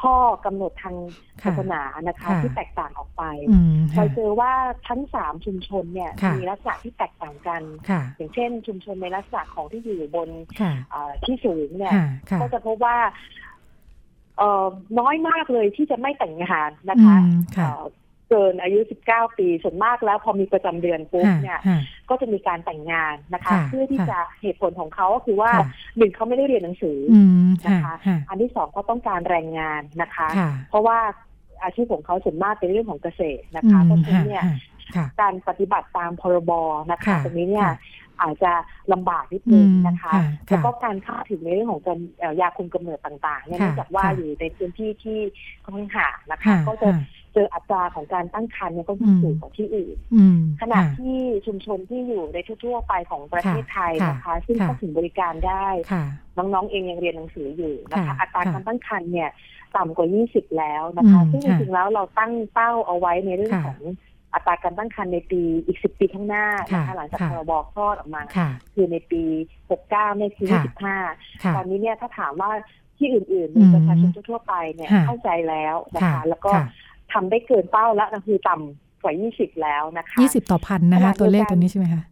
[0.00, 0.96] ข้อกำหนดทาง
[1.44, 3.22] ศาสนานะคะ ที่แตกต่างออกไป
[3.96, 4.52] เราเจอว่า
[4.88, 7.62] ทั้งสามชุมชนเนี่ยมีลักษณะที่แตกต่างกัน
[8.16, 10.28] อย่างเช่น ชุมชนในลักษณะของที่อยู่บน
[11.24, 11.94] ที่สูงเนี่ย
[12.40, 12.96] ก็จะพบว่า
[14.38, 14.66] เออ
[14.98, 17.16] น้อยมากเลยที่จะไม่แต่งงานนะคะ
[18.30, 18.78] เกินอายุ
[19.10, 21.60] 19 ปีส่วนมากแล้วพอมีประจำเดือนปุ๊บเนี่ย
[22.08, 25.50] ก็จะมีการแต่งงานนะคะ เพื่อที่จะเหตุผลของเขาก็คือว่า
[25.96, 26.98] หนึ่งเขาไม่ได้เรียนหนังสือ
[27.66, 27.94] นะคะ
[28.28, 30.28] อันที่สองเขาต้องการแรงงานนะคะ
[30.70, 30.98] เพราะว่า
[31.62, 34.44] อาชีพของเขาส่วนมากเป็นเรื่องของเกษตรนะคะ เพราะฉะนั้นเนี่ย
[35.20, 36.52] การปฏิบัติตามพรบ
[36.92, 37.70] นะคะตรงนี้เนี่ย
[38.22, 38.52] อาจจะ
[38.92, 40.12] ลำบากนิดนึงนะคะ
[40.46, 41.98] แล้วก็การเข้าถึงในเรื่องของการ
[42.40, 45.18] ยาคุมกำเนิดต่างๆเนี่ยเนื่องจากว่าอยู่ในพื้นที่ที่
[45.64, 46.88] ค่อนข้างห่างนะคะ ก็จะ
[47.34, 49.96] เจออัตราของการตั้งครรภ์เนี่ยก็สูงกว่าที่อื่น
[50.60, 55.66] ขณะที่ชุมชนที่อยู่ในทั่วๆไปของประเทศไทยนะคะ ซึ่งเข้าถึงบริการได้
[56.36, 59.30] น้องๆเองยังเรียนหนังสืออยู่นะคะ อัตราการตั้งครรภ์เนี่ย
[59.76, 63.80] ต่ำกว่า 20 แล้วนะคะ ซึ่งจริงๆแล้วเราตั้งเป้าเอาไว้ในเรื่องของ
[64.34, 68.22] อัตราการตั้งครรภ์ในปีอีกสิบปีข้างหน้านะคะหลังจากพรบคลอดออกมา
[68.74, 69.22] คือในปี
[69.70, 70.96] หกเก้าในปีสิบห้า
[71.56, 72.50] ตอนนี้เนี่ยถ้าถามว่า
[72.98, 76.52] ที่อื่นๆประชาชนทั่วไปเนี่ยเข้าใจแล้วนะคะ แล้วก็
[77.12, 82.04] ทำได้เกินเป้าแล้วนะคือต่ำกว่ายี่สิบแล้วนะคะยี่สิบต่อพันนะคะตัวเลขตัวนี้ใช่ไหมคะ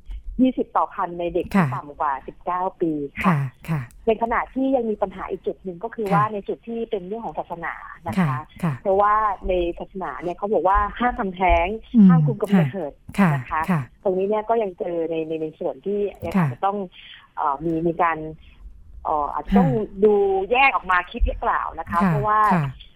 [0.42, 2.92] ยี่สิบต่อพันในเด็กที่ต่ำกว่าสิบเก้าปี
[3.24, 7.74] ค่ะ ในขณะที่ยังมีปัญหาอีกจุดหนึ่งก็คือว่าในจุดที่เป็นเรื่องของศาสนา
[8.06, 8.38] นะคะ
[8.82, 9.14] เพราะว่า
[9.48, 11.66] ในศาสนาเนี่ยเขาบอกว่าห้ามทำแท้ง
[12.08, 12.92] ห้ามคุมกำเนิด
[13.34, 13.60] นะคะ
[14.04, 16.76] ตรงนี้เนี่ยก็ยังเจอในในในส่วนที่อาจจะต้อง
[17.64, 18.18] มีมีการ
[19.32, 19.70] อาจจะต้อง
[20.04, 20.14] ดู
[20.52, 22.40] แยกออกมาคิดหรือเปล่านะคะ เพราะว่า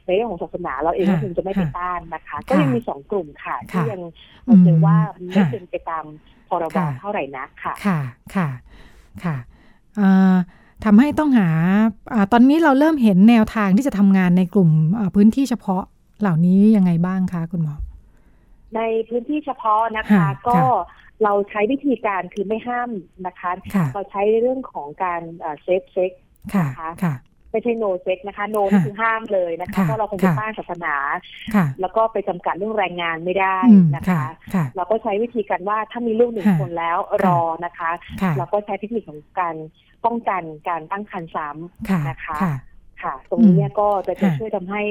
[0.06, 4.02] ในเรื่องของศาสนาเราเองก็คงจะไม่ไปต้านนะคะ ก็ยังมีสองกลุ่มค่ะ ที่ยัง
[4.44, 4.96] เราเจอว่า
[5.28, 6.04] ไม่เป็นไปตาม
[6.48, 8.00] พรบเท่าไหร่นักค่ะ ค่ะ
[8.34, 8.48] ค่ะ
[9.24, 9.36] ค่ะ
[10.84, 11.48] ทำให้ต้องหา
[12.12, 14.70] อตอนนี้เราเริ่มเห็นแนวทางที่จะทำงานในกลุ่ม
[15.14, 15.82] พื้นที่เฉพาะ
[16.20, 17.74] เหล่านี้ยังไงบ้างคะคุณหมอ
[18.76, 20.58] ในพื้นที่เฉพาะนะคะก็
[21.24, 22.90] เราใช้วิธีการคือไม่ห้าม
[23.26, 23.50] นะคะ
[23.94, 25.22] เราใช้เรื่องของการ
[25.62, 26.12] safe sex
[26.60, 26.90] นะคะ
[27.52, 30.94] ไม่ใช่ no sex นะคะ no นี่คือห้ามเลยนะคะเพราะเราคงจะต้านศาสนา
[31.80, 33.56] แล้วก็ไปจำกัดเรื่องแรงงานไม่ได้
[33.96, 34.24] นะคะ
[34.76, 37.90] เราก็ใช้วิธีการว่าถ้ามีลูกหนึ่งคนแล้วรอนะคะ
[38.38, 39.56] เราก็ใช้เทคนิคของการ
[40.04, 42.38] ป้องกันการตั้งครรภ์ซ้ำนะคะ
[43.02, 44.82] ค่ะ ตรงนี้เนี่ยก็จะจะช่วยทำให้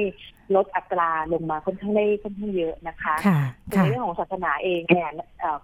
[0.56, 3.14] ลดอัตราลงมาค่อนข้างได้ค่อนข้างเยอะนะคะ
[3.68, 5.10] ในเรื่องของศาสนาเองเนี่ย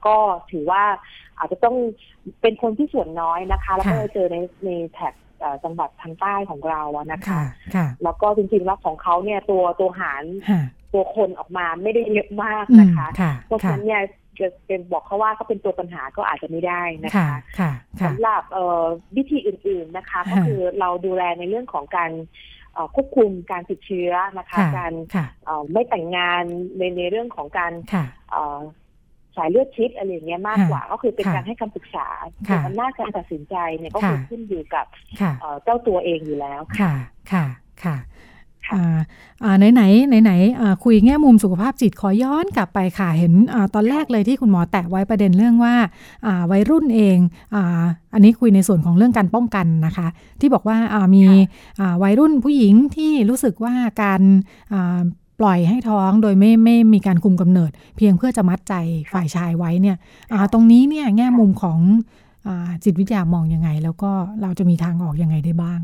[0.07, 0.17] ก็
[0.51, 0.83] ถือว่า
[1.39, 1.77] อาจจะต้อง
[2.41, 5.15] เป็นคนที่ส่วนน้อยนะคะ แล้วก็เจอในในแท็บ
[5.65, 7.43] จังหวัดทางใต้ของเราอะนะคะ
[8.05, 10.23] แล้วก็จริงๆแล้วของเขาเนี่ยตัวตัวหาร
[10.93, 13.09] ตัวคนออกมาไม่ได้เยอะมากนะคะ
[13.47, 14.03] เพราะฉะนั้นเนี่ย
[14.39, 17.37] จะเป็นบอกเขาว่าก็เป็นตัวปัญหาก็อาจจะไม่ได้นะคะ
[18.05, 18.43] สำหรับ
[19.17, 22.11] วิธีอื่นๆนะคะ ก็คือเราดูแลในเรื่องของการ
[22.95, 24.93] ควบคุมการติดเชื้อนะคะ การ
[25.73, 26.43] ไม่แต่งงาน
[26.79, 27.73] ในในเรื่องของการ
[29.37, 32.09] สายเลือดชิดอะไรอย่างเงี้ยมากกว่า ก็คือเป็นการให้คำปรึกษา
[32.45, 34.87] แต่อำนาจการตัดสินใจเนี่ยก็คือขึ้นอยู่กับ
[35.63, 36.93] เจ้าตัวเองอยู่แล้วค่ะ
[37.33, 37.47] ค่ะ
[37.85, 37.97] ค่ะ
[39.59, 40.33] ไหนไหนไหนไหน
[40.85, 45.75] คุยแง่มุมสุขภาพจิตขอย้อนกลับไปค่ะเห็นอตอนแรกเลยที่คุณหมอแตะไว้ประเด็นเรื่องว่า
[46.51, 47.19] วัยรุ่นเอง
[47.55, 47.57] อ
[48.15, 50.09] อันนี้คุยในส่วนของเรื่องการป้องกันนะคะ
[50.41, 50.77] ที่บอกว่า
[51.15, 51.25] มี
[52.03, 54.21] วัยรุ่นผู้หญิงที่รู้สึกว่าการ
[55.41, 58.75] ปล่อยให้ท้องโดยไม่ไม่มีการคุมกำเนิด เพียงเพื่อจะมัดใจ
[59.13, 59.97] ฝ่ายชายไว้เนี่ย
[60.53, 61.79] ตรงนี้เนี่ยแง่มุมของ
[62.85, 64.11] จิตวิทยามองยังไง แล้วก็
[64.43, 65.81] เราจะมีทางออกยังไงได้บ้าง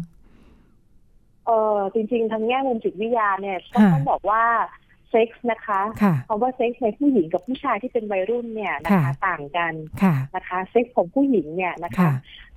[1.47, 4.43] เออจริงๆทางแง่มุมจิตวิทยาเนี่ยต้องบอกว่า
[5.15, 5.81] เซ็กส์นะคะ
[6.29, 9.73] คำว่าเซ็กส์ในผู้หญิงกับผู้ชายที่เป็นวัยรุ่นเนี่ยนะคะต่างกัน
[10.37, 12.11] นะคะเซ็กส์ของผู้หญิงเนี่ยนะคะ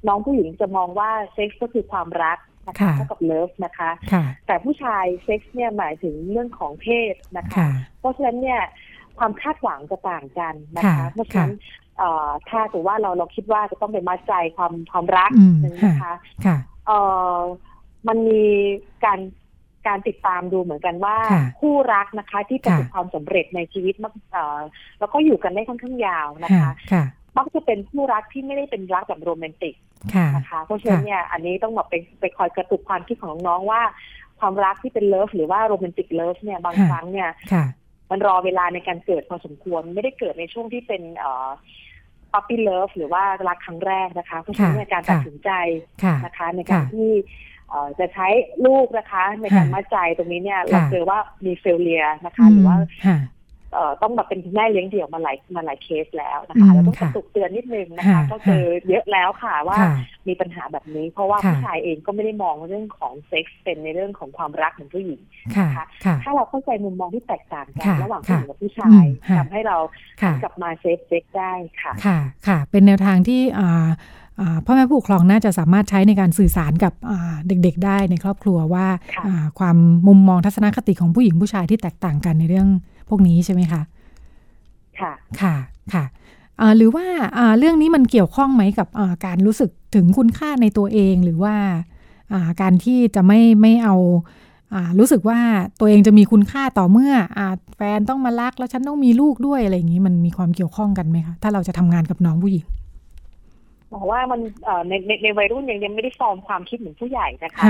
[0.08, 3.90] น้องผู้หญิงจะมองว่าเซ็กส์ก็คือความรักนะคะเท่ากับ love นะคะ
[4.48, 7.68] แต่ผู้ชายเซ็กส์เนี่ยหมายถึงเรื่องของเพศนะคะ
[8.00, 8.62] เพราะฉะนั้นเนี่ย
[9.18, 11.54] ความคาดหวังจะต่างกันนะคะเพราะฉะนั้น
[12.50, 15.32] ถ้าถือว่าเราเราคิดว่าจะต้องเป็นมัดใจความความรัก
[15.86, 16.14] นะคะ
[18.08, 18.44] มันมี
[19.06, 19.20] การ
[19.88, 21.16] การติดตามดูเหมือนกันว่า
[21.60, 24.14] คู่รักนะคะ ที่ประสบความสำเร็จในชีวิตมัก
[25.00, 26.72] แล้วก็อยู่กันได้ค่อนข้างยาวนะคะ
[27.38, 29.76] มักจะเป็นคู่รักที่ไม่ได้เป็นรักแบบโรแมนติก
[30.36, 33.82] นะคะเพราะฉะนั้นเนี่ยอันนี้ต้องบอกไปไปคอยกระตุกความคิดของน้องว่า
[34.40, 37.30] ความรักที่เป็น love หรือว่า romantic love เนี่ยบางครั้งเนี่ย
[38.12, 41.50] มันรอเวลาในการเกิดพอสมควรไม่ได้เกิดในช่วงที่เป็นเอ่อ
[42.34, 45.52] puppy love หรือว่ารักครั้งแรกนะคะเพราะฉะนั้นการตัดสินใจ
[46.26, 47.12] นะคะ ในการที่
[48.00, 48.28] จะใช้
[48.66, 52.78] ลูกนะคะ ในการมัดใจตรงนี้เนี่ยเราเจอว่ามี failure นะคะ หรือว่า
[54.02, 59.78] ต้องแบบเป็นแม่เลี้ยงเดี่ยวมาหลายมาหลายเคสแล้วนะคะเราต้องกระตุกเตือนนิดนึงนะคะ ก็เจอเยอะแล้วค่ะว่า
[60.28, 65.22] มีปัญหาแบบนี้ เพราะว่าผู้ชายเองก็ไม่ได้มองเรื่องของเซ็กส์เป็นในเรื่องของความรักเหมือนผู้หญิง
[65.62, 65.86] นะคะ
[66.24, 69.06] ถ้าเราเข้าใจมุมมองที่แตกต่างกันระหว่างผู้หญิงกับผู้ชาย
[69.38, 69.78] ทำให้เรา
[70.44, 73.42] กลับมา safe sex ได้ค่ะค่ะค่ะ เป็นแนวทางที่
[74.66, 76.94] พ่อแม่ผู้ปกครองน่าจะสามารถใช้ในการสื่อสารกับ
[77.48, 78.88] เด็กๆ ได้ในครอบครัวว่า
[79.60, 82.68] ความมุมมองทัศนคติของผู้หญิงผู้ชายที่แตกต่างกันในเรื่อง
[83.10, 83.82] พวกนี้ใช่ไหมคะ
[85.00, 85.56] ค่ะค่ะ
[85.94, 86.06] ค่ะ
[86.78, 87.06] หรือว่า
[87.58, 88.88] เรื่องนี้มันเกี่ยวข้องไหมกับ
[89.26, 91.56] การรู้สึกถึงคุณค่าในตัวเองหรือว่า
[92.62, 93.96] การที่จะไม่ไม่เอา
[95.00, 95.40] รู้สึกว่า
[95.80, 97.40] ตัวเองจะมีคุณค่าต่อเมื่ออ
[97.76, 102.66] แฟนต้องมารักแล้วฉันต้องมีลูกด้วยอะไรอย่างนี้มันมีความเกี่ยวข้องกันไหมคะถ้าเราจะทำงานกับน้องผู้หญิง
[103.94, 104.40] บอกว่ามัน
[104.90, 107.66] ในในในวัยรุ่นยังยังไม่ได้ฟอร์มความคิดเหมือนผู้ใหญ่นะคะ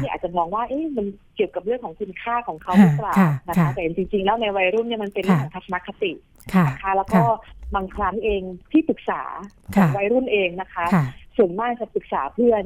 [0.00, 1.06] ที่อาจจะมองว่าเอ๊ะมัน
[1.36, 3.14] เกี่ยวกับเรื่องของคุณค่าของเขาหรือเปล่า
[3.48, 6.12] นะคะแต่จริงๆ แล้วในวัยรุ่นเนี่ยมันเป็นเรื่องของทัศนคติ
[6.68, 7.22] นะคะแล้วก็
[7.74, 9.22] บางครั้งเองที่ปรึกษา
[9.96, 10.86] วัยรุ่นเองนะคะ
[11.36, 12.64] ส่วนมากจะปรึกษาเพื่อน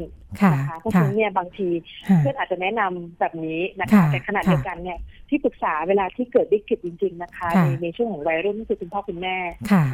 [0.52, 1.68] นะคะเพราะฉะนั้นเนี่ยบางที
[2.18, 9.36] เพื่อนอาจจะแนะนำแบบนี้นะคะแต่ขณะเดียวกันเนี่ยที่ปรึกษาเวลาที่เกิดวิกฤตจริง ๆ นะคะ ในในช่วงของวัยรุ่นคือคุณพ่อคุณแม่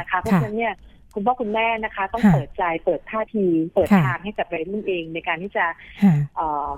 [0.01, 0.75] นะคะเพราะฉะนั้นเนี่ย
[1.15, 5.67] คุณพ่อคุณแม่นะคะ ต้องเปิดใจเปิดท่าที เปิดทางให้กับวัยรุ่นเอง ในการที่จะ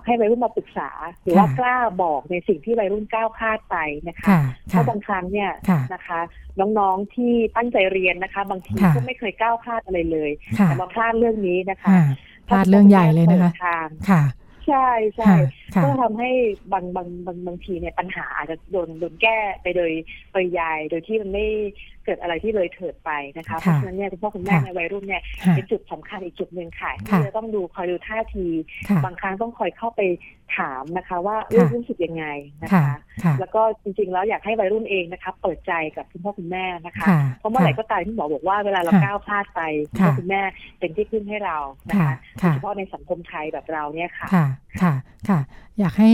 [0.05, 0.90] ให้วัยรุ่นมาปรึกษา
[1.23, 3.77] หรือว่ากล้าบอกในสิ่งที่วัยรุ่นก้าวพลาดไป
[4.09, 4.27] นะคะ
[4.68, 5.51] เพราะบางครั้งเนี่ย
[5.94, 6.20] นะคะ
[6.61, 10.31] น้องๆที่ตั้งใจเรียนนะคะ บางทีก็ไม่เคยก้าวพลาดอะไรเลย
[10.64, 11.97] แต่มาพลาดเรื่องนี้นะคะ
[12.49, 13.79] พลาดเรื่องใหญ่เลยนะคะ
[14.11, 14.23] ค่ะ
[14.66, 15.33] ใช่ใช่
[15.83, 16.31] ก็ทำให้
[16.73, 19.93] บางบางบางบางทีเนี่ยปัญหาอาจจะโดนโดนแก้ไปโดย
[20.33, 21.47] ปริยาย โดยที่มันไม่
[22.05, 25.23] เกิดอะไรที่เลยเถิดไปนะคะเพราะฉะนั้นเนี่ยคุณพ่อคุณแม่ในวัยรุ่นเนี่ย
[25.55, 28.47] เป็นจุดสำคัญอีกจุดหนึ่งค่ะที่จะต้องดูคอยดูท่าที
[29.05, 30.01] บางครั้งต้องคอยเข้าไป
[30.59, 31.37] ถามนะคะว่า
[31.75, 32.25] รู้สึกยังไง
[32.63, 32.95] นะคะ
[33.41, 37.07] แล้วก็จริงๆแล้วอยากให้วัยรุ่นเองนะคะเปิดใจกับคุณพ่อคุณแม่นะคะ
[37.39, 39.61] เพราะเมื่อไหร่ก็ตามที่หมอบอกว่าเวลาเราก้าวพลาดไป
[39.91, 40.43] คุณพ่อคุณแม่
[40.79, 41.59] เป็นที่พึ่งให้เรา
[41.89, 44.95] นะคะโดยเฉพาะในสังคมไทยแบบเราเนี่ยค่ะค่ะ
[45.29, 45.41] ค่ะ
[45.79, 46.11] อยากให้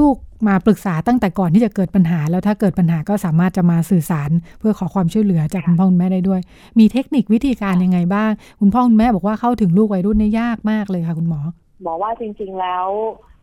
[0.00, 6.40] ลูกๆมาปรึกษาตั้งแต่ก่อนที่จะเกิดปัญหา แล้วถ้าเกิดปัญหาก็สามารถจะมาสื่อสาร เพื่อขอความช่วยเหลือจากคุณพ่อคุณแม่ได้ด้วย
[6.78, 11.40] มีเทคนิควิธีการยังไงบ้าง คุณพ่อคุณแม่บอกว่าเข้าถึงลูกวัยรุ่นนี่ยากมากเลยค่ะ คุณหมอ
[11.82, 12.86] หมอว่าจริง ๆ แล้ว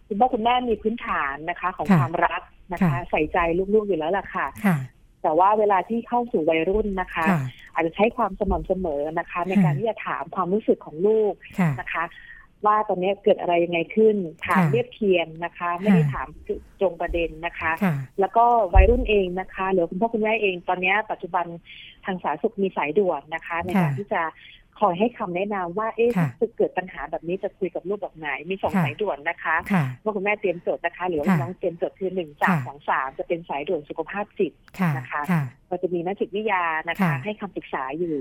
[0.07, 2.41] คุณพ่อคุณแม่มีพื้นฐานนะคะ ของความรัก
[2.73, 3.37] นะคะ ใส่ใจ
[3.73, 4.47] ลูกๆอยู่แล้วล่ะค่ะ
[5.23, 7.25] แต่ว่าเวลาที่เข้าสู่วัยรุ่นนะคะ
[7.73, 11.33] อาจจะใช้ความสม่ำเสมอนะคะ ในการที่จะถามความรู้สึกของลูก
[11.79, 12.03] นะคะ
[12.65, 14.15] ว่าตอนนี้เกิดอะไรยังไงขึ้น
[14.45, 16.27] ถามเรียบเคียงนะคะ ไม่ได้ถาม
[16.79, 17.71] ตรงประเด็นนะคะ
[18.19, 21.45] แล้วก็วัยรุ่นเองนะคะหรือคุณพ่อคุณแม่เองตอนนี้ปัจจุบัน
[22.05, 24.21] ทางสาธารณสุขมีสายด่วนนะคะ ในการที่จะ
[24.79, 29.55] คอยให้คำแนะนำว่าเอ๊ะถ้าเกิดปัญหาแบบนี้จะคุยกับลูกแบบไหน มีสองสายด่วนนะคะ
[30.03, 34.53] ว่าคุณแม่เตรียมจดนะคะ หรือว่าน้องเตรียมจดคือหนึ่งสามสองสามจะเป็นสายด่วนสุขภาพจิต
[34.97, 35.21] นะคะ
[35.69, 38.15] เราจะมีนักจิตวิทยานะคะให้คำปรึกษาอยู่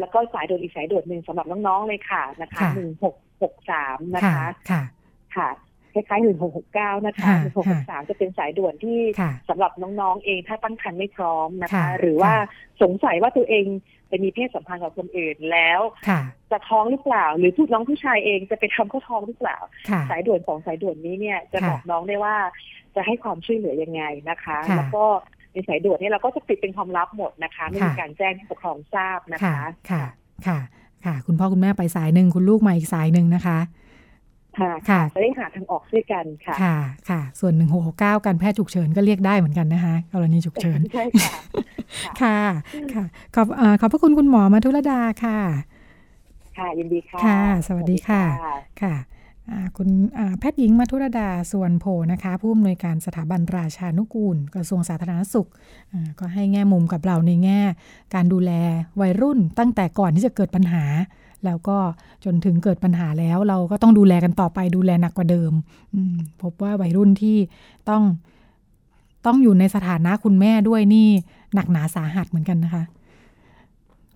[0.00, 4.82] แล้วก็สายด่วนอีกสายด่วนหนึ่งสำหรับน้องๆเลยค่ะนะคะหนึ่งหกหกสามนะคะ ค่ะ
[5.36, 5.50] ค่ะ
[5.94, 8.98] คล้ายๆหนึ่งหกหกเก้านะคะหนึ่งหกหกสามจะเป็นสายด่วนที่
[9.48, 12.32] สำหรับน้องๆเองถ้าตั้งครรภ์ไม่พร้อมนะคะหรือว่า
[12.82, 13.64] สงสัยว่าตัวเอง
[14.08, 15.80] ไปมีเพศสัมพันธ์กับคนอื่นแล้ว
[16.50, 19.58] จะท้องหรือเปล่า หรือผู้น้องผู้ชายเองจะไปทำข้อท้องหรือเปล่า
[20.10, 22.36] สายด่วนของสายด่วนนี้เนี่ยจะบอกน้องได้ว่า
[22.94, 25.04] จะให้ความช่วยเหลือยังไงนะคะแล้วก็
[25.52, 29.60] ในสายด่วนนี้เราก็จะปิดเป็นความลับหมดนะคะไม่มีการแจ้งให้ปกครองทราบนะคะ
[29.90, 30.04] ค่ะ
[30.46, 30.58] ค่ะ
[31.04, 33.58] ค่ะ คุณพ่อคุณแม่ไปสายหนึ่งคุณลูกมาอีกสายหนึ่งนะคะ
[34.58, 36.76] ค่ะค่ะจะได้หาทางออกด้วยกันค่ะ ค่ะ
[37.08, 41.32] ค่ะ ส่วนหนึ่งหกเก้าการแพทย์ฉุกเฉินก็เรียกได้เหมือนกันนะคะกรณีฉุกเฉินใช่ค่ะ
[42.22, 42.38] ค่ะ
[42.92, 43.46] ค่ะ ขอบ
[43.80, 45.38] ขอบพระคุณคุณหมอมาทุรดาค่ะ
[46.58, 48.22] ค่ะ ยินดีค่ะ ค่ะ สวัสดีค่ะ
[48.82, 48.94] ค่ะ
[49.76, 49.88] คุณ
[50.38, 55.48] แพทย์หญิงมัทุรดาส่วนโพนะคะ ผู้อำนวยการสถาบันราชานุกูล กระทรวงสาธารณสุข
[56.20, 57.60] ก็ให้แง่มุมกับเราในแง่
[58.14, 58.52] การดูแล
[59.00, 60.84] วัยรุ่นตั้งแต่ก่อนที่จะเกิดปัญหา
[61.44, 61.78] แล้วก็
[62.24, 65.52] จนถึงเกิดปัญหาแล้วเราก็ต้องดูแลกันต่อไปดูแลหนักกว่าเดิม
[66.42, 67.36] พบว่าวัยรุ่นที่
[67.88, 68.02] ต้อง
[69.26, 71.08] ต้องอยู่ในสถานะคุณแม่ด้วยนี่
[71.54, 72.84] หนักหนาสาหัสเหมือนกันนะคะ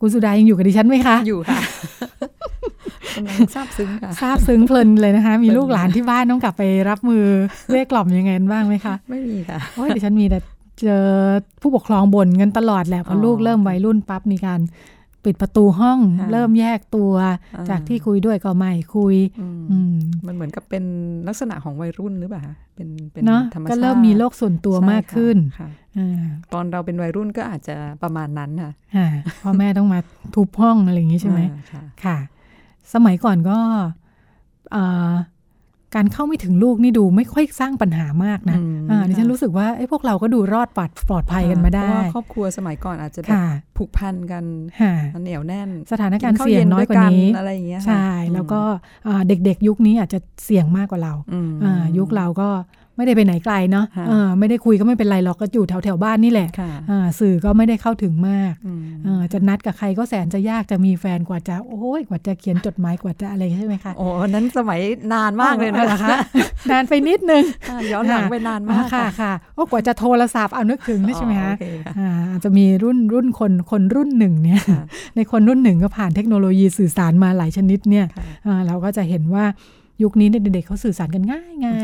[0.00, 1.60] คุณสุดายังอยู่กับดิฉันไหมคะ อยู่ค่ะ
[3.54, 7.24] ทราบซึ้งค่ะทราบซึ้งเพลินเลยนะคะ มีลูกหลานที่บ้านต้องกลับไปรับมือ
[7.72, 10.38] เรียกกล่อมยังไงบ้างไหมคะ ไม่มีค่ะโอ้ยดิฉันมีแต่
[10.82, 11.04] เจอ
[11.62, 14.60] ผู้ปกครองบ่นกันตลอดแหละพอลูกเริ่มวัยรุ่นปั๊บมีการ
[15.24, 15.98] ปิดประตูห้อง
[16.32, 17.12] เริ่มแยกตัว
[17.70, 19.16] จากที่คุยด้วยก็ไม่คุย
[20.26, 20.84] มันเหมือนกับเป็น
[21.28, 22.42] ลักษณะของวัยรุ่นหรือเปล่า
[22.76, 23.22] เป็นเป็น
[23.54, 25.36] ธรรมชาติก็เริ่มมีโลกส่วนตัวมากขึ้น
[26.54, 28.72] ตอนเราเป็นวัยรุ่นก็อาจจะประมาณนั้นค่ะ
[29.42, 29.98] พ่อแม่ต้องมา
[30.34, 31.40] ทุบห้องอะไรอย่างนี้ใช่ไหม
[32.04, 32.16] ค่ะ
[32.94, 33.58] สมัยก่อนก็
[35.94, 38.58] การเข้าไม่ถึงลูกนี่ดูไม่ค่อยสร้างปัญหามากนะ
[38.90, 43.38] อ่าดิฉันรู้สึกว่าไอ้พวกเราก็ดูรอดปลอดปลอดภัยกันมาได้ ครอบครัวสมัยก่อนอาจจะแบบ
[43.76, 44.44] ผูกพันกัน
[45.22, 48.60] เหนียวแน่น สถานการณ์เสี่ยงน้อยกว่านี้อะไรอย่างเงี้ยใช่ แล้วก็
[49.28, 51.14] เด็กๆ ยุคนี้อาจจะเสี่ยงมากกว่าเรา
[51.98, 52.48] ยุคเราก็
[52.96, 56.48] ไม่ได้ไปไหนไกลเนาะะไม่ได้คุยก็ไม่เป็นไรหรอกก็อยู่แถวแถวบ้านนี่แหละ
[57.20, 58.52] สื่อก็ไม่ได้เข้าถึงมาก
[59.32, 64.80] จะนัดกับใครก็แสนจะยากจะมีแฟนกว่าจะโอ้ยกว่าจะเขียนจดหมายกว่าจะอะไรใช่ไหมคะโอ้นั้นสมัย
[65.12, 66.16] นานมากเลยนะคะ
[66.70, 67.44] นานไปนิดนึง
[67.92, 71.54] ย้อนหลังไปนานมากค่ะค่ะโอ้กว่าจะโทรศัพท์เอานึกถึงใช่ไหมคะ
[72.44, 74.60] จะมีรุ่นรุ่นคนคนรุ่นหนึ่งเนี่ย
[75.16, 78.06] ในคนรุ่นหนึ่งก็ผ่านเทคโนโลยีสื่อสารมาหลายชนิดเนี่ย
[78.66, 79.44] เราก็จะเห็นว่า
[80.02, 81.80] ยุคนี้เด็กๆเขาสื่อสารกันง่ายง่าย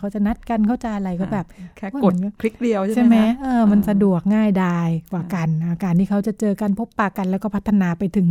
[0.00, 5.48] เขาจะนัดกันเขาจะอะไรก็แบบแค่กดคลิกเดียวใช่ไหมเออมันสะดวกง่ายดายกว่ากัน
[5.84, 8.26] การที่เขาจะเจอกันพบปะกัน แล้วก็พัฒนาไปถึง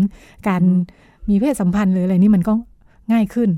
[0.48, 0.62] การ
[1.30, 2.54] มีเพศสัมพันธ์หรืออะไรนี่มันก็
[3.12, 3.50] ง่ายขึ้น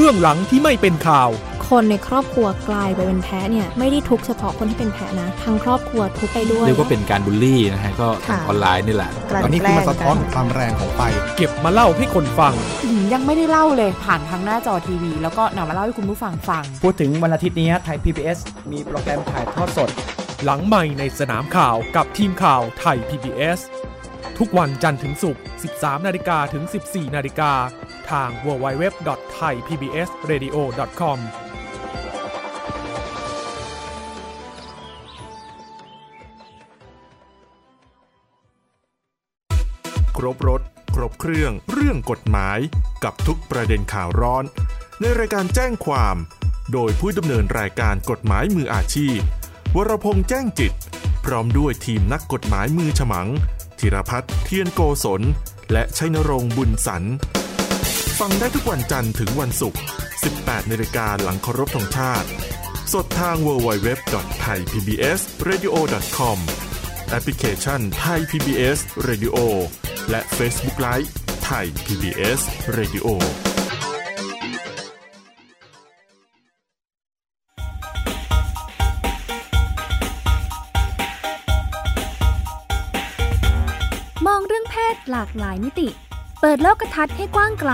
[0.00, 1.30] เบื้องหลังที่ไม่เป็นข่าว
[1.68, 8.08] คนในครอบครัวกลายไปเป็นแพ้เนี่ยไม่ได้ทุกเฉพาะคนที่เป็นแพ้นะทั้งครอบครัวทุกไปด้วยเรียกว่าเป็นการบูลลี่นะฮะก็
[8.48, 9.10] ออนไลน์นี่แหละ
[9.42, 11.00] ตอนนี้คือมาสะท้อนความแรงของไฟ
[11.36, 12.54] เก็บมาเล่าให้คนฟัง
[13.12, 18.38] ยังไม่ได้เล่าเลยผ่านทางหน้าจอทีวี แล้วก็นำมาเล่าให้คุณผู้ฟังฟัง พูดถึงวันอาทิตย์นี้ไทย PBS
[18.72, 19.90] มีโปรแกรมถ่ายทอดสด
[20.44, 23.58] หลังใหม่ในสนามข่าวกับทีมข่าวไทย PBS
[24.38, 27.52] ทุกวันจันทร์ถึงศุกร์ 13 นาฬิกาถึง 14 นาฬิกา
[28.10, 31.18] ทาง www.thaipbsradio.com
[40.16, 40.62] ครบรถ
[40.94, 42.58] ครบเครื่อง เรื่องกฎหมาย
[43.04, 44.44] กับทุกประเด็นข่าวร้อน
[45.00, 46.16] ในรายการแจ้งความ
[46.72, 49.18] โดยผู้ดำเนินรายการกฎหมายมืออาชีพ
[49.76, 50.72] วรพงษ์แจ้งจิต
[51.24, 53.28] พร้อมด้วยทีมนักกฎหมายมือฉมัง
[53.80, 55.22] ธีรพัฒน์เทียนโกศล
[55.72, 57.02] และชัยนรงค์บุญสัน
[58.18, 59.80] ฟังได้ทุกวันจันทร์ถึงวันศุกร์
[60.24, 62.28] 18นาฬิกาหลังเคารพธงชาติ
[62.92, 66.38] สดทาง www.thaipbsradio.com
[67.10, 69.36] แอปพลิเคชัน Thai PBS Radio
[70.10, 71.10] และ Facebook Live
[71.48, 72.40] Thai PBS
[72.78, 73.06] Radio
[85.10, 85.88] หลากหลายมิติ
[86.40, 87.72] เปิดโลกทัศน์ให้กว้างไกล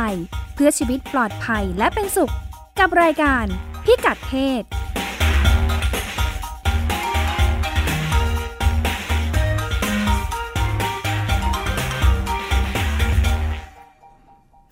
[0.55, 2.33] เพื่อชีวิตปลอดภัยและเป็นสุข
[2.79, 3.45] กับรายการ
[3.85, 4.63] พิกัดเพศ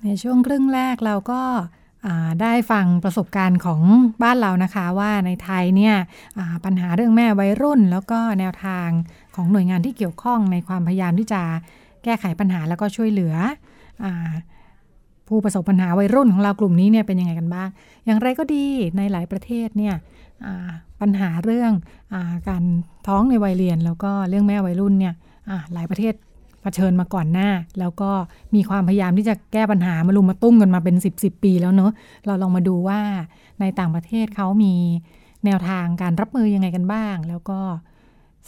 [0.05, 1.43] ในช่วงครึ่งแรกเราก็
[2.43, 3.81] ได้ฟังประสบการณ์ของ
[4.23, 5.95] บ้านเรานะคะว่าในไทยเนี่ย
[6.65, 8.89] ปัญหาเรื่องแม่วัยรุ่น แล้วก็แนวทาง
[9.35, 11.43] ของหน่วยงานที่เกี่ยวข้องในความพยายามที่จะ
[12.05, 13.35] แก้ไขปัญหาแล้วก็ช่วยเหลือ
[14.05, 14.07] อ
[15.29, 17.69] ผู้ประสบปัญหาวัยรุ่นของเรากลุ่มนี้เนี่ยเป็นยังไงกันบ้าง
[18.07, 19.95] อย่างไรก็ดีในหลายประเทศเนี่ย
[21.01, 21.73] ปัญหาเรื่อง
[22.13, 22.17] อ
[22.49, 22.65] การ
[23.07, 25.15] ท้องในวัยเรียน แล้วก็เรื่องแม่วัยรุ่นเนี่ย
[25.75, 26.15] หลายประเทศ
[26.63, 27.49] เผชิญมาก่อนหน้า
[27.81, 28.11] แล้วก็
[28.55, 31.93] มีความพยายามที่จะแก้ปัญหามาลุมมาตุ้มกันมาเป็น 10บสปีแล้วเนอะ
[32.27, 33.01] เราลองมาดูว่า
[33.61, 34.75] ในต่างประเทศเขามี
[35.45, 37.59] แนวทางการรับมือยังไงกันบ้าง แล้วก็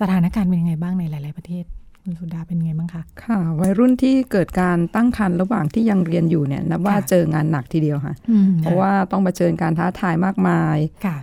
[0.00, 1.64] สถานการณ์เป็นยังไงบ้างในหลาย ๆประเทศ
[2.06, 8.14] คุณสุดาเป็นไงบ้างคะ ค่ะ วัยรุ่นที่เกิดการตั้งครรภ์ระหว่างที่ยังเรียนอยู่เนี่ยนับว่าเจองานหนักทีเดียวค่ะ
[8.62, 10.76] เพราะว่าต้องเผชิญการท้าทายมากมาย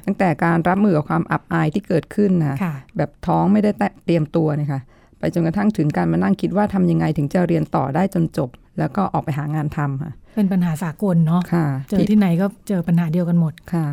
[0.06, 2.58] ตั้งแต่การรับมือกับความอับอายที่เกิดขึ้นนะ
[2.98, 3.72] แบบท้องไม่ได้
[4.06, 4.82] เตรียมตัวเนี่ยค่ะ
[5.20, 8.50] ไปจนกระทั่งถึงการมานั่งคิดว่าทำยังไงถึงจะเรียนต่อได้จนจบ
[8.82, 13.86] แล้วก็ออกไปหางานทำค่ะ เป็นปัญหาสากลเนาะะเจอที่ไหนก็เจอปัญหาเดียวกันหมดค่ะ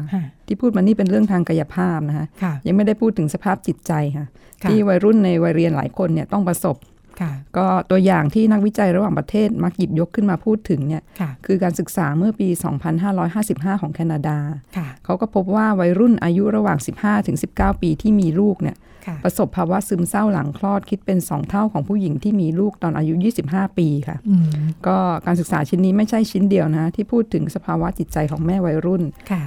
[0.47, 2.27] ที่พูดมานี่เป็นเรื่องทางกายภาพนะคะ
[2.67, 4.27] ยังไม่ได้พูดถึงสภาพจิตใจค่ะ
[4.69, 6.77] ที่วัยรุ่นในวัยเรียนหลายคนเนี่ยต้องประสบ
[7.57, 11.03] ก็ตัวอย่างที่นักวิจัยระหว่างประเทศมักหยิบยกขึ้นมาพูดถึงเนี่ย
[11.47, 12.49] คือการศึกษาเมื่อปี
[13.15, 14.39] 2555 ของแคนาดา
[15.05, 16.79] เขาก็พบว่าวัยรุ่นอายุระหว่าง
[17.31, 18.77] 15-19 ปีที่มีลูกเนี่ย
[19.25, 23.15] ประสบภาวะซึมเศร้าหลังคลอดคิดเป็นสองเท่าของผู้หญิงที่มีลูกตอนอายุ
[23.47, 24.17] 25 ปีค่ะ
[24.87, 29.03] ก็การศึกษาชิ้นนี้ไม่ใช่ชิ้นเดียวนะ ที่พูดถึงสภาวะจิตใจของแม่วัยรุ่น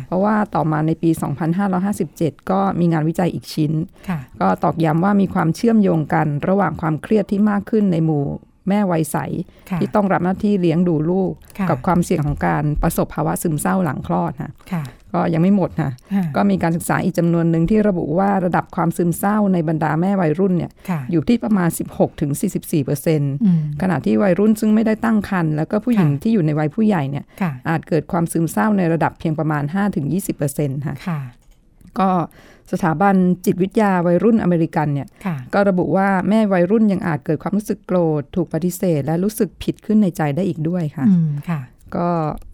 [0.07, 1.09] เพราะว่าต่อมาในปี
[1.79, 3.71] 2557 ก็มีงานวิจัยอีกชิ้น
[4.39, 8.25] ก็ตอกย้ำว่ามีความเชื่อมโยงกันระหว่างความเครียดที่มากขึ้นในหมู่
[8.69, 9.17] แม่วัยใส
[9.79, 11.31] ที่ต้องรับหน้าที่เลี้ยงดูลูก
[11.69, 14.83] กับความเสี่ยงของการประสบภาวะซึมเศร้าหลังคลอดค่ะ
[15.13, 15.91] ก็ยังไม่หมดค่ะ
[16.36, 20.71] ก็มีการศึกษาอีกจำนวนหนึ่งที่ระบุว่าระดับความซึมเศร้าในบรรดาแม่วัยรุ่นเนี่ย
[21.12, 23.34] อยู่ที่ประมาณ 16ถึง44เปอร์เซ็นต์
[23.82, 27.26] ขณะที่วัยรุ่นซึ่งไม่ได้ตั้งครรภ์แล้วก็ผู้หญิงที่อยู่ในวัยผู้ใหญ่เนี่ย
[27.69, 30.95] อาจเกิดความซึมเศร้าในระดับเพียงประมาณ5ถึง20เปอร์เซ็นต์ค่ะ
[32.00, 32.10] ก็
[32.71, 35.08] สถาบันจิตวิทยาวัยรุ่นอเมริกันเนี่ย
[35.54, 41.06] ก็ระบุว่าแม่วัยรุ่นยังอาจเกิดความรู้สึกโกรธ ถูกปฏิเสธ และรู้สึกผิดขึ้นในใจได้อีกด้วยค่ะ
[41.95, 42.08] ก็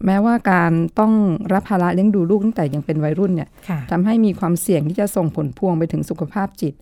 [0.06, 1.12] แม้ว่าการต้อง
[1.52, 3.48] รับภาระเลี้ยงดูลูกตั้งแต่ยังเป็นวัยรุ่นเนี่ย
[3.90, 6.74] ทำให้มีความเสี่ยงที่จะส่งผลพวงไปถึงสุขภาพจิต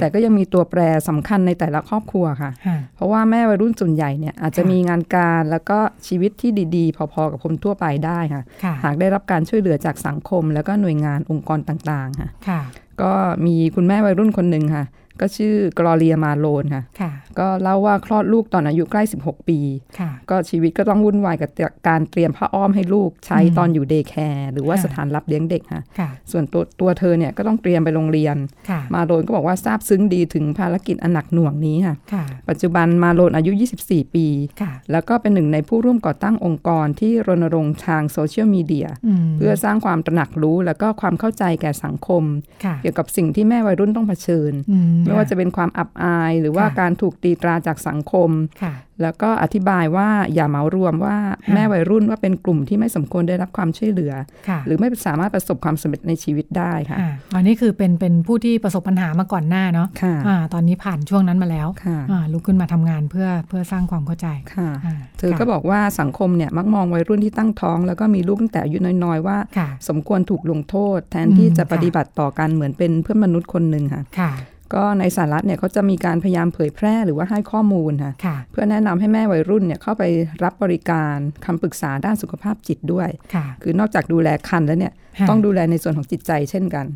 [0.00, 2.50] แต่ก็ยังมีตัวแปรสำคัญในแต่ละครอบครัวค่ะ
[2.94, 8.42] เพราะว่าแม่วัยรุ่นส่วนใหญ่เนี่ยอาจจะมีงานการแล้วก็ชีวิตที่ดีๆ พอๆกับคนทั่วไปได้ค่ะ
[8.84, 12.60] หากได้รับการช่วยเหลือจากสังคม แล้วก็หน่วยงานองค์กรต่างๆค่ะ
[13.02, 13.12] ก็
[13.46, 14.84] มีคุณแม่วัยรุ่นคนหนึ่งค่ะ
[15.20, 16.82] ก็ชื่อ Gloria Malone ค่ะ
[17.38, 19.58] ก็เล่าว่าคลอดลูกตอนอายุใกล้ 16 ปี
[20.30, 21.50] ก็ชีวิตก็ต้องวุ่นวายกับ
[21.88, 25.82] การเตรียมผ้าอ้อมให้ลูกใช้ตอนอยู่ day care หรือว่าสถานรับเลี้ยงเด็กค่ะ
[26.32, 28.36] ส่วนตัวตัวเธอเนี่ยก็ต้องเตรียมไปโรงเรียน
[28.94, 31.94] มาโลนก็บอกว่าซาบซึ้งดีถึงภารกิจอันหนักหน่วงนี้ค่ะ
[32.48, 34.26] ปัจจุบันมาโลนอายุ 24 ปี
[34.92, 38.88] แล้วก็เป็นหนึ่งในผู้ร่วมก่อตั้งองค์กรที่รณรงค์ทางโซเชียลมีเดีย
[39.36, 42.22] เพื่อสร้างความตระหนักรู้แล้วก็ความเข้าใจแก่สังคม
[42.82, 44.52] เกี่ยวกับสิ่งที่แม่วัยรุ่นต้องเผชิญ
[45.04, 48.30] ไม่ว่าจะเป็นความอับอาย หรือว่าการถูกตีตราจากสังคม
[49.02, 51.16] แล้วก็อธิบายว่าอย่าเหมารวมว่า
[51.52, 54.12] แม่วัยรุ่นว่าเป็นกลุ่มที่ไม่สมควรได้รับความช่วยเหลือ
[54.66, 56.98] หรือไม่สามารถประสบความสำเร็จในชีวิตได้ค่ะ
[57.34, 61.68] อันนี้คือเป็นเป็นผู้ที่ประสบปัญหามาก่อนหน้าเนาะะตอนนี้ผ่านช่วงนั้นมาแล้ว
[62.32, 64.70] ลุกขึ้นมาทำงานเพื่อเพื่อสร้างความเข้าใจค่ะ
[65.18, 69.38] เธอก็บอกว่าสังคมเนี่ยมักมองวัยรุ่นที่ตั้งท้อง แล้วก็มีลูกตั้งแต่อายุน้อยๆ ว่า
[69.88, 73.84] สมควรถูกลงโทษ แทนที่จะปฏิบัติต่อกันเหมือนเป็นเพื่อนมนุษย์คนหนึ่ง
[74.20, 74.32] ค่ะ
[74.74, 77.92] ก็ในสหรัฐเนี่ยเขาจะมีการพยายามเผยแพร่หรือว่าให้ข้อมูล
[78.24, 80.02] ค่ะเพื่อแนะนำให้แม่วัยรุ่นเนี่ยเข้าไป
[80.44, 83.08] รับบริการคำปรึกษาด้านสุขภาพจิตด้วย
[83.62, 84.92] คือนอกจากดูแลคันแล้วเนี่ย
[85.28, 86.86] ต้องดูแลในส่วนของจิตใจเช่นกัน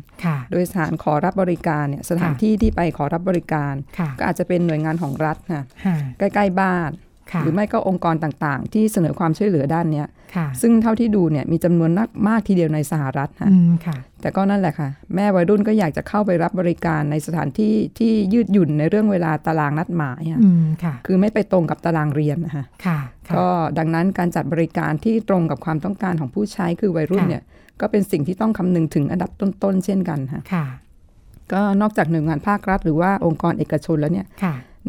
[0.51, 3.73] โดยสถานขอรับบริการเนี่ยสถานที่ที่ไปขอรับบริการ
[4.19, 5.65] ก็อาจจะเป็นหน่วยงานของรัฐนะ
[6.19, 6.89] ใกล้ ๆ บ้าน
[7.43, 10.03] หรือไม่ก็องค์กรต่างๆ ที่เสนอความช่วยเหลือด้านนี้
[10.61, 13.49] ซึ่งเท่าที่ดูเนี่ยมีจำนวนนักมากทีเดียวในสหรัฐค่ะ
[14.21, 20.41] แต่ก็นั่นแหละค่ะ แม่วัยรุ่นก็อยากจะเข้าไปรับบริการในสถานที่ที่ยืดหยุ่นในเรื่องเวลาตารางนัดหมายค่ะ
[21.05, 22.65] คือไม่ไปตรงกับตารางเรียนนะคะ
[23.37, 27.43] ก็ดังนั้นการจัดบริการที่ตรงกับความต้องการของผู้ใช้คือวัยรุ่นเนี่ย
[27.81, 30.65] ก็เป็นสิ่งที่ต้องคำนึงถึงอันดับต้นๆเช่นกันค่ะ
[31.53, 34.27] ก็นอกจากหน่วยงานภาครัฐ หรือว่าองค์กรเอกชนแล้วเนี่ย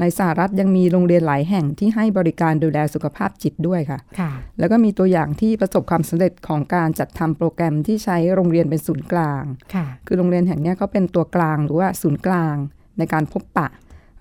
[0.01, 9.43] ในสหรัฐยังมีโรงเรียนหลายแห่งที่ให้บริการดูแลสุขภาพจิตด้วยค่ะค่ะแล้วก็มีตัวอย่างที่ประสบความสำเร็จของการจัดทำโปรแกรมที่ใช้โรงเรียนเป็นศูนย์กลาง
[9.75, 12.55] ค่ะ คือโรงเรียนแห่งนี้เขาเป็นตัวกลางหรือว่าศูนย์กลาง
[12.99, 13.69] ในการพบปะ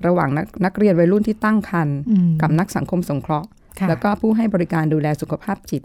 [0.08, 1.98] ระหว่างนักนักเรียนวัยรุ่นที่ตั้งครรภ์
[2.42, 3.48] กับนักสังคมสงเคราะห์
[3.90, 5.84] แล้วก็ผู้ให้บริการดูแลสุขภาพจิต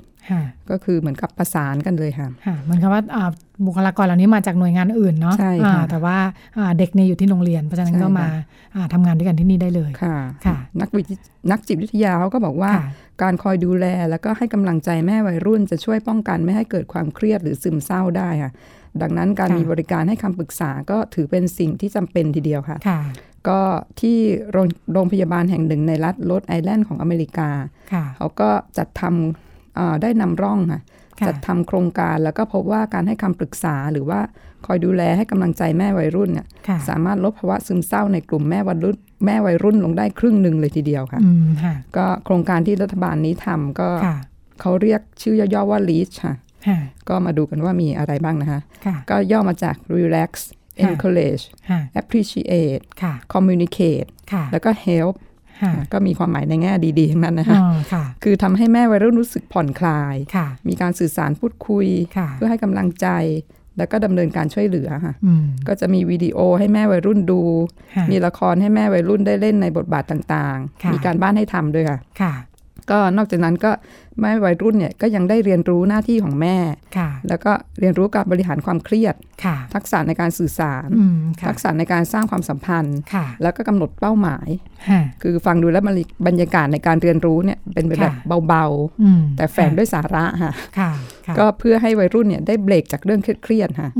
[0.71, 2.29] ก็คือเหมือนกับประสานกันเลยค่ะ
[2.63, 3.03] เหมือนกับว่า
[3.67, 6.17] บุคลากรเหล่านี้มาจากหน่วยงานอื่นเนาะใช่ค่ะแต่ว่า
[6.79, 8.27] เด็กเนี่ยอยู่ที่โรงเรียน เพราะฉะนั้นก็มา
[8.93, 10.17] ทำงานด้วยกันที่นี่ได้เลยค่ะ
[10.47, 11.03] ค่ะนักวิ
[11.51, 12.73] นักจิตวิทยาเขาก็บอกว่า
[13.23, 18.53] การคอยดูแลแล้วก็ให้กำลังใจแม่วัยรุ่นจะช่วยป้องกันไม่ให้เกิดความเครียดหรือซึมเศร้าได้ค่ะ
[19.03, 22.79] ดังนั้นการมีบริการให้คำปรึกษาก็ถือเป็นสิ่งที่จำเป็นทีเดียวค่ะ
[23.49, 23.61] ก็
[24.01, 24.19] ที่
[24.93, 27.49] โรงพยาบาลแห่งหนึ่งในรัฐโรดไอแลนด์ของอเมริกา
[28.17, 30.81] เขาก็จัดทำได้นำร่องค่ะ
[31.27, 34.21] จัดทำโครงการแล้วก็พบว่าการให้คำปรึกษาหรือว่า
[34.67, 36.47] คอยดูแลให้กำลังใจแม่วัยรุ่นเนี่ย
[36.89, 41.21] สามารถลดภาวะซึมเศร้าในกลุ่มแม่วัยรุ่นแม่วัยรุ่นลงได้ครึ่งหนึ่งเลยทีเดียวค่ะ
[41.97, 43.89] ก็โครงการที่รัฐบาลนี้ทำก็
[44.61, 46.35] เขาเรียกชื่อย่อๆว่า LEACH ค่ะ
[47.09, 48.61] ก็มาดูกันว่ามีอะไรบ้างนะคะ
[49.11, 50.31] ก็ย่อมาจาก relax
[50.85, 51.45] encourage
[52.01, 52.83] appreciate
[53.35, 54.09] communicate
[54.53, 55.15] แล้วก็ help
[55.93, 57.59] ก็มีความหมายในแง่ดีๆทั้งนั้นนะคะ
[58.25, 60.15] คือทำให้แม่วัยรุ่นรู้สึกผ่อนคลาย
[60.69, 61.87] มีการสื่อสารพูดคุย
[62.37, 63.09] เพื่อให้กำลังใจ
[63.79, 65.15] แล้วก็ดำเนินการช่วยเหลือค่ะ
[65.69, 67.41] ก็จะมีวิดีโอให้แม่วัยรุ่นดู
[68.11, 71.99] มีละครให้แม่วัยรุ่นได้เล่นในบทบาทต่างๆ มีการบ้านให้ทำด้วยค่ะ
[72.91, 73.71] ก็นอกจากนั้นก็
[74.21, 76.57] แม่วัยรุ่นเนี่ยก็ยังได้เรียนรู้หน้าที่ของแม่
[77.29, 79.15] แล้วก็เรียนรู้การบริหารความเครียด
[79.75, 80.89] ทักษะในการสื่อสาร
[81.49, 82.99] ทักษะในการสร้างความสัมพันธ์
[83.43, 84.49] แล้วก็กำหนดเป้าหมาย
[85.23, 85.85] คือฟังดูแล้ว
[86.27, 88.15] บรรยากาศในการเรียนรู้เนี่ยเป็นแบบ
[88.49, 90.53] เบาๆ แต่แฝงด้วยสาระค่ะ
[91.39, 93.91] ก็เพื่อให้วัยรุ่นเนี่ยได้เบรกจากเรื่องเครียดๆค่ะ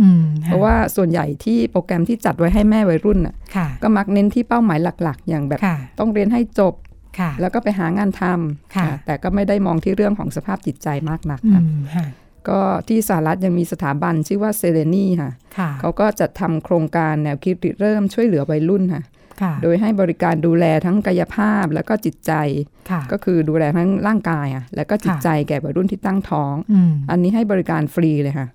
[0.45, 3.19] เพราะว่าส่วนใหญ่ที่โปรแกรมที่จัดไว้ให้แม่วัยรุ่น
[3.83, 5.61] ก็มักเน้นที่เป้าหมายหลัก ๆ อย่างแบบ
[5.99, 6.75] ต้องเรียนให้จบ
[7.41, 11.41] แล้วก็ไปหางานทำแต่ก็ไม่ได้มองที่เรื่องของสภาพจิตใจมากนัก
[12.49, 15.33] ก็ที่สหรัฐยังมีสถาบันชื่อว่าเซเลนีค่ะ
[15.81, 19.03] เขาก็จัดทำโครงการแนวคิดเริ่มช่วยเหลือวัยรุ่นค่ะ
[19.63, 22.33] โดยให้บริการดูแลทั้งกายภาพแล้วก็จิตใจ
[23.13, 26.55] ก็คือดูแลทั้งร่างกายอะแล้วก็จิตใจแก่วัยรุ่นที่ตั้งท้อง
[27.11, 28.49] อันนี้ให้บริการฟรีเลยค่ะ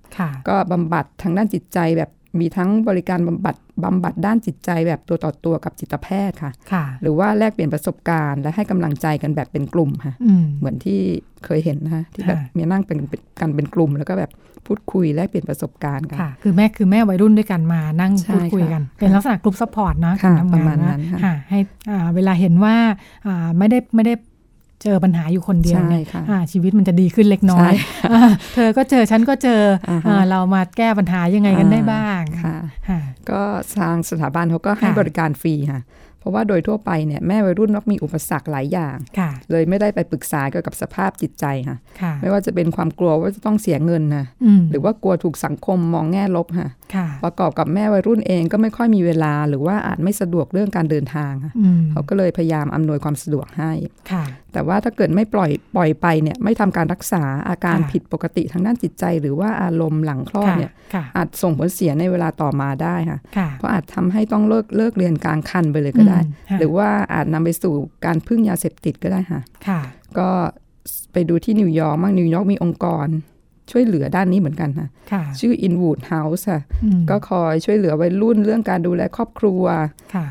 [0.48, 10.14] ก็บำบัดทางด้านจิตใจแบบ มีทั้งบริการบำบัดบำบัดด้านจิตใจแบบตัวต่อตัวกับจิตแพทย์ค่ะค่ะหรือว่าแลกเปลี่ยนประสบการณ์ และให้กำลังใจกันแบบเป็นกลุ่มค่ะ
[10.58, 11.00] เหมือนที่
[11.44, 12.98] เคยเห็นนะคะที่แบบมีนั่งเป็น
[13.40, 14.30] กันเป็นกลุ่ม แล้วก็แบบ
[14.66, 20.14] พูดคุยแลกเปลี่ยนประสบการณ์กันคือแม่คือแม่วัยรุ่นด้วยกันมานั่งพูดคุยกัน เป็นลักษณะกลุ่ม support นะ
[20.52, 20.96] ทำงานนะ
[21.50, 21.58] ให้
[22.14, 22.76] เวลาเห็นว่า
[23.58, 24.14] ไม่ได้ไม่ได้
[24.82, 26.02] เจอปัญหาอยู่คนเดียวเนี่ย
[26.52, 27.72] ชีวิตมันจะดีขึ้นเล็กน้อย
[28.54, 29.62] เธอก็เจอฉันก็เจอ
[30.30, 32.22] เรามาแก้ปัญหายังไงกันได้บ้าง
[33.30, 33.40] ก็
[33.78, 35.82] ทางสถาบันเขาก็ให้บริการฟรีค่ะ
[36.20, 38.96] เพราะว่าโดยทั่วไปเนี่ยแม่วัยรุ่นมักมีอุปสรรคหลายอย่าง
[39.50, 41.76] เลยไม่ได้ไปปรึกษาเกี่ยวกับสภาพจิตใจค่ะ
[42.22, 44.26] ไม่ว่าจะเป็นความกลัวว่าจะต้องเสียเงินนะ
[44.70, 46.68] หรือว่ากลัวถูกสังคมมองแง่ลบค่ะ
[47.24, 51.32] ประกอบกับแม่วัยรุ่นเองก็ไม่ค่อยมีเวลา หรือว่าอาจไม่สะดวกเรื่องการเดินทาง
[51.92, 53.72] เขาก็เลยพยายามอำนวยความสะดวกให้
[54.52, 60.72] แต่ว่าถ้าเกิดไม่ปล่อยปล่อยไปเนี่ยไม่ทำการรักษาอาการผิดปกติทางด้านจิตใจ หรือว่าอารมณ์หลังคลอดเนี่ย
[61.16, 63.18] อาจส่งผลเสียในเวลาต่อมาได้ค่ะ
[63.58, 66.20] เพราะอาจทำให้ต้องเลิกเลิกเรียนกลางคันไปเลยก็ได้
[66.58, 67.74] หรือว่าอาจนำไปสู่
[68.04, 69.40] การพึ่งยาเสพติดก็ได้ค่ะ
[70.18, 70.28] ก็
[71.12, 73.06] ไปดูที่นิวยอร์กมั่งนิวยอร์กมีองค์กร
[73.70, 76.60] ช่วยเหลือด้านนี้เหมือนกันค่ะ ชื่อ Inwood House ค่ะ
[77.10, 79.64] ก็คอยช่วยเหลือวัยรุ่นเรื่องการดูแลครอบครัว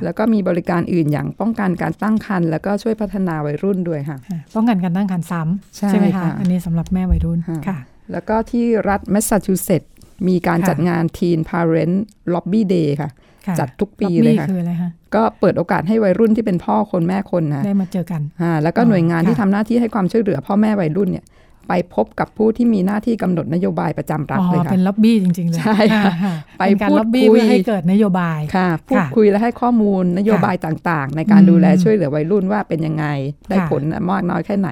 [0.03, 4.17] แล้วก็มีบริการอื่นอย่างป้องกันการตั้งครรภ์แล้วก็ช่วยพัฒนาวัยรุ่นด้วยค่ะ
[4.55, 7.79] ป้องกันการตั้งครรภ์ซ้ำใช่ไหมคะ อันนี้สำหรับแม่วัยรุ่นค่ะ
[8.11, 9.91] แล้วก็ที่รัฐแมสซาชูเซตส์
[10.27, 11.95] มีการจัดงาน Teen Parent
[12.33, 13.11] Lobby Day ค่ะ
[13.59, 21.25] จัดทุกปีเลยค่ะก็เปิดโอกาสให้วัยรุ่นที่เป็นพ่อคนแม่คนนะได้มาเจอกันอ่าแล้วก็หน่วยงานที่ทำหน้าที่ให้ความช่วยเหลือพ่อแม่วัยรุ่นเนี่ย
[21.69, 26.13] ไปพบกับผู้ที่มีหน้าที่กำหนดนโยบายประจำรัฐเลยค่ะเป็นล็อบบี้จริง ๆ เลยใช่ค่ะ
[26.59, 33.05] ไปพูดคุยให้เกิดนโยบายค่ะพูดคุยและให้ข้อมูลนโยบายต่างๆ ในการดูแลช่วยเหลือวัยรุ่นว่าเป็นยังไง
[33.49, 34.69] ได้ผลมากน้อยแค่ไหน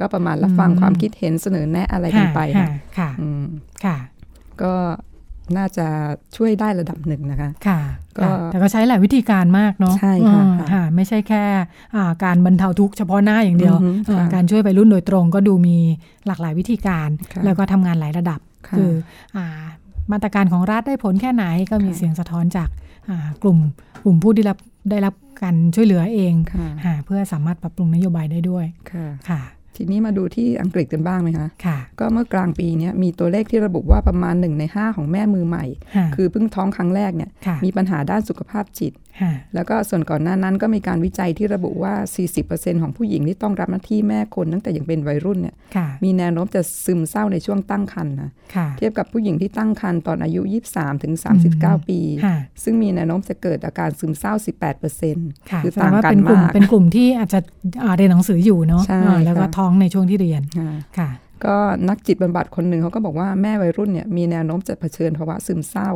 [0.00, 3.10] ก็ประมาณรับฟังความคิดเห็นเสนอแนะอะไรกันไปค่ะ
[3.84, 3.96] ค่ะ
[4.62, 4.74] ก็
[5.56, 5.86] น่าจะ
[6.36, 7.80] ช่วยได้ระดับหนึ่งนะคะ ค่ะ
[8.18, 11.44] ก็แต่ก็ใช้หลายวิธีการมากเนาะ ใช่ค่ะ ไม่ใช่แค่
[12.24, 13.76] การบรรเทาทุกข์เฉพาะหน้าอย่างเดียว
[14.34, 15.76] การช่วยไปรุ่นโดยตรงก็ดูมี
[16.26, 17.08] หลากหลายวิธีการ
[17.44, 18.40] แล้วก็ทำงานหลายระดับ
[18.76, 18.90] คือ
[20.12, 22.68] มาตรการของรัฐได้ผลแค่ไหนก็มีเสียงสะท้อนจาก
[23.42, 23.58] กลุ่ม
[24.04, 24.58] กลุ่มผู้ได้รับ
[24.90, 26.34] ได้รับการช่วยเหลือเอง
[27.04, 28.64] เพื่อสามารถปรับปรุงนโยบายได้ด้วย
[29.28, 29.40] ค่ะ
[29.78, 35.64] ทีนี้มาดูที่อังกฤษกันบ้างไหมคะค่ะ ก็เมื่อกลางปีนี้มีตัวเลขที่ระบุว่าประมาณหนึ่งในห้าของแม่มือใหม่
[36.16, 37.30] คือเพิ่งท้องครั้งแรกเนี่ย
[37.64, 38.92] มีปัญหาด้านสุขภาพจิต
[39.54, 41.94] แล้วก็ส่วนก่อนหน้านั้นก็มีการวิจัยที่ระบุว่า
[42.38, 45.54] 40%ของผู้หญิงที่ต้องรับหน้าที่แม่คนตั้งแต่ยังเป็นวัยรุ่นเนี่ย
[46.04, 48.30] มีแนวโน้มจะซึมเศร้าในช่วงตั้งครรภ์นะ
[48.78, 50.40] เทียบกับผู้หญิงที่ตั้งครรภ์ตอนอายุ
[50.72, 51.14] 23ถึง
[51.52, 52.00] 39 ปี
[52.62, 54.32] ซึ่งมีแนวโน้มจะเกิดอาการซึมเศร้า
[54.98, 57.40] 18%คือต่างกันมากเป็นกลุ่มที่อาจจะ
[57.96, 58.82] เรียนหนังสืออยู่เนาะ
[59.24, 60.42] แล้วก็ท้องในช่วงที่เรียน
[60.98, 61.10] ค่ะ
[61.46, 61.56] ก็
[61.88, 65.90] นักจิตบำบัดคนหนึ่งเขาก็บอกว่าแม่วัยรุ่นเนี่ยมีแนวโน้มจะเผชิญภาวะซึมเศร้า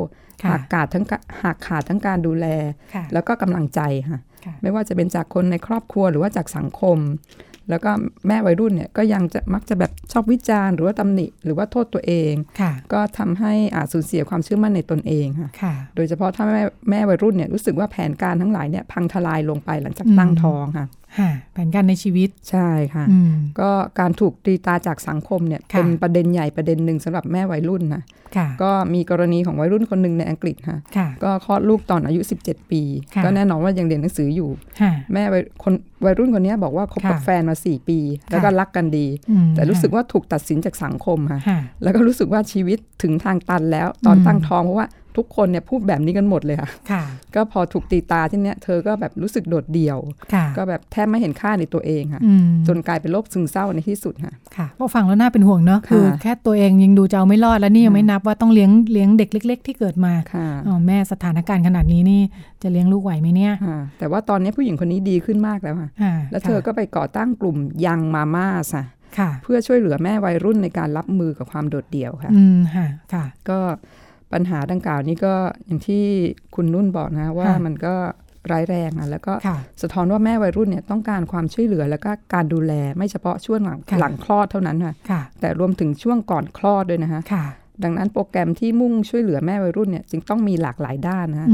[0.48, 1.04] หากขาดทั้ง
[1.42, 2.46] หากขาดทั้งการดูแล
[3.12, 3.80] แล้วก็กำลังใจ
[4.10, 4.20] ค่ะ
[4.62, 6.98] ไม่ว่าจะเป็นจากคนในครอบครัวหรือว่าจากสังคม
[7.70, 7.90] แล้วก็
[8.28, 12.32] แม่วัยรุ่นเนี่ยก็ยังจะมักจะแบบชอบวิจารณ์หรือว่าตำหนิหรือว่าโทษตัวเอง
[12.92, 15.48] ก็ทำให้อาจสูญเสียความเชื่อมั่นในตนเองค่ะ
[15.96, 20.86] โดยเฉพาะถ้าแม่แม่วัยรุ่นเนี่ยรู้สึกว่าแผนการทั้งหลายเนี่ยพังทลายลงไปหลังจากตั้งท้องค่ะ
[21.52, 23.04] แผนการในชีวิตใช่ค่ะ
[23.60, 28.02] ก็การถูกตีตาจากสังคมเนี่ยเป็นประเด็นใหญ่ประเด็นหนึ่งสำหรับแม่วัยรุ่นนะ
[28.62, 30.78] ก็มีกรณีของวัยรุ่นคนหนึ่งในอังกฤษค่ะ
[31.22, 32.82] ก็คลอดลูกตอนอายุ 17 ปี
[33.24, 34.50] ก็แน่นอนว่ายังเรียนหนังสืออยู่
[35.12, 37.98] แม่วัยคนวัยรุ่นคนนี้บอกว่าคบกับแฟนมา 4 ปี
[38.30, 39.06] แล้วก็รักกันดี
[39.54, 41.40] แต่รู้สึกว่าถูกตัดสินจากสังคมค่ะ
[41.82, 46.56] แล้วก็รู้สึกว่าชีวิตถึงทางตันแล้วตอนตั้งท้องเพราะว่า ทุกคนเนี่ยพูดแบบนี้กันหมดเลย
[46.90, 47.02] ค่ะ
[47.34, 49.98] ก็พอถูกตีตาที่เนี้ยเธอก็แบบรู้สึกโดดเดี่ยว
[50.56, 52.22] ก็แบบแทบไม่เห็นค่าในตัวเองค่ะ
[52.66, 60.12] จนกลายเป็นโรคซึมเศร้าในที่สุดค่ะค่ะพอฟังแล้วน่าเป็นห่วงเนาะคือแค่ตัวเองยังดูจะเอาไม่รอดแล้วนี่ยังไม่นับว่าต้องเลี้ยงเลี้ยงเด็กเล็ก ๆ ที่เกิดมา
[60.66, 62.22] อ๋อแม่สถานการณ์ขนาดนี้นี่
[62.62, 63.52] จะเลี้ยงลูกไหวไหมเนี่ย
[63.98, 67.56] แต่ว่าตอนนี้ผู้หญิงคนนี้ดีขึ้นมากแล้วค่ะ แล้วเธอก็ไปก่อตั้งกลุ่ม
[67.86, 68.48] ยังมาม่า
[69.18, 73.58] ค่ะเพื่อช่วยเหลือแม่วัยรุ่นในการรับมือกับความโดดเดี่ยวค่ะ อืมค่ะค่ะก็
[74.32, 75.34] ปัญหาดังกล่าวนี้ก็
[75.66, 76.04] อย่างที่
[76.54, 77.94] คุณนุ่นบอกนะว่ามันก็
[78.52, 79.32] ร้ายแรงอะแล้วก็
[79.82, 84.94] สะท้อนว่าแม่วัยรุ่นเนี่ยต้องการความช่วยเหลือแล้วก็การดูแลไม่เฉพาะช่วงหลังหลังคลอดเท่านั้นค่ะ
[85.40, 87.22] แต่รวมถึงช่วงก่อนคลอดด้วยนะคะ
[87.84, 91.48] ดังนั้นโปรแกรมที่มุ่งช่วยเหลือแม่วัยรุ่นเนี่ยจึงต้องมีหลากหลายด้านนะ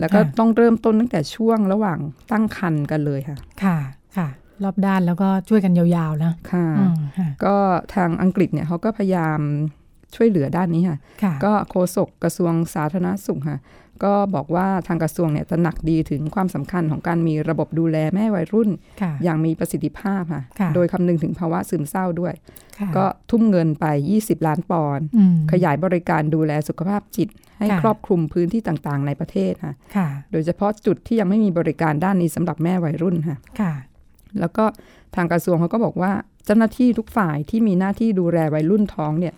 [0.00, 1.98] แล้วก็ต้องเริ่มต้นตั้งแต่ช่วงระหว่าง
[2.32, 3.78] ตั้งครรภ์กันเลยค่ะ ค่ะ
[4.16, 4.28] ค่ะ
[4.64, 6.66] รอบด้านแล้วก็ช่วยกันยาวๆนะ ค่ะ
[7.44, 7.56] ก็
[7.94, 9.40] ทางอังกฤษเนี่ยเขาก็พยายาม
[10.14, 10.98] ช่วยเหลือด้านนี้ค่ะ
[11.44, 13.60] ก็โฆษกกระทรวงสาธารณสุขค่ะ
[14.04, 18.70] ก็บอกว่าทางกระทรวงเนี่ยจะหนักดีถึงความสำคัญของการมีระบบดูแลแม่วัยรุ่น
[19.24, 20.42] อย่างมีประสิทธิภาพค่ะ
[20.74, 22.34] โดยคำนึงถึงภาวะซึมเศร้าด้วย
[22.96, 23.86] ก็ทุ่มเงินไป
[24.16, 25.06] 20 ล้านปอนด์
[25.52, 27.28] ขยายบริการดูแลสุขภาพจิต
[27.58, 29.74] ให้ครอบคลุมพื้นที่ต่างๆ ในประเทศค่ะ
[30.32, 33.36] โดยเฉพาะจุดที่ยังไม่มีบริการด้านนี้สำหรับแม่วัยรุ่นค่ะ
[34.40, 34.64] แล้วก็
[35.14, 36.12] ทางกระทรวงเขาก็บอกว่า
[36.46, 39.34] เจ้าหน้าที่ทุกฝ่ายที่มีหน้าที่ดูแลวัยรุ่นท้องเนี่ย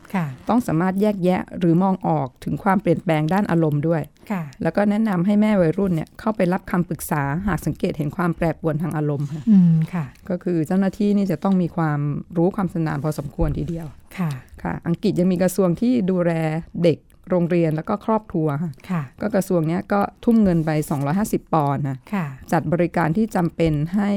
[0.48, 4.02] ต้องสามารถแยกแยะหรือมองออกถึงความเปลี่ยนแปลงด้านอารมณ์ด้วย
[4.62, 9.26] แล้วก็แนะนำให้แม่วัยรุ่นเนี่ยเข้าไปรับคำปรึกษาหากสังเกตเห็นความแปรปรวนทางอารมณ์
[9.94, 12.00] ค่ะก็คือเจ้าหน้าที่นี่จะต้องมีความ
[12.36, 13.86] รู้ความสนานพอสมควรทีเดียว
[14.18, 14.30] ค่ะ
[14.62, 16.32] ค่ะ อังกฤษยังมีกระทรวงที่ดูแล
[16.82, 16.98] เด็ก
[17.30, 18.48] โรงเรียนแล้วก็ครอบครัว
[18.90, 20.70] ค่ะ ก็กระทรวงนี้ก็ทุ่มเงินไป
[21.12, 21.96] 250 ปอนด์นะ
[22.52, 24.12] จัดบริการที่จำเป็นให้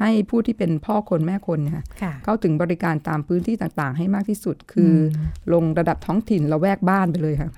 [0.00, 1.84] ให้ผู้ที่เป็นพ่อคนแม่คนเนี่ย
[2.24, 4.94] เข้าถึงบริการตามพื้นที่ต่างๆ ให้มากที่สุด คือ
[5.52, 7.50] ลงระดับท้องถิ่นละแวกบ้านไปเลยค่ะ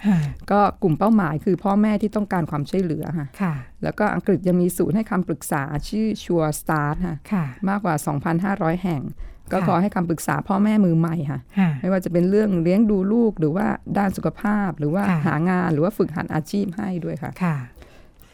[0.50, 6.96] ก็กลุ่มเป้าหมายคือพ่อแม่ที่ต้องการความช่วยเหลือค่ะแล้วก็อังกฤษยังมีศูนย์ให้คำปรึกษาชื่อชัวร์สตาร์ท
[7.32, 7.94] ค่ะมากกว่า
[8.40, 9.02] 2,500 แห่ง
[9.52, 11.40] ก็ขอให้คำปรึกษาพ่อแม่มือใหม่ค่ะ
[11.80, 13.66] ไม่ว่าจะเป็นเรื่องเลี้ยงดูลูกหรือว่า
[13.98, 17.32] ด้านสุขภาพหรือว่าหางานหรือว่าฝึกหัดอาชีพให้ด้วยค่ะ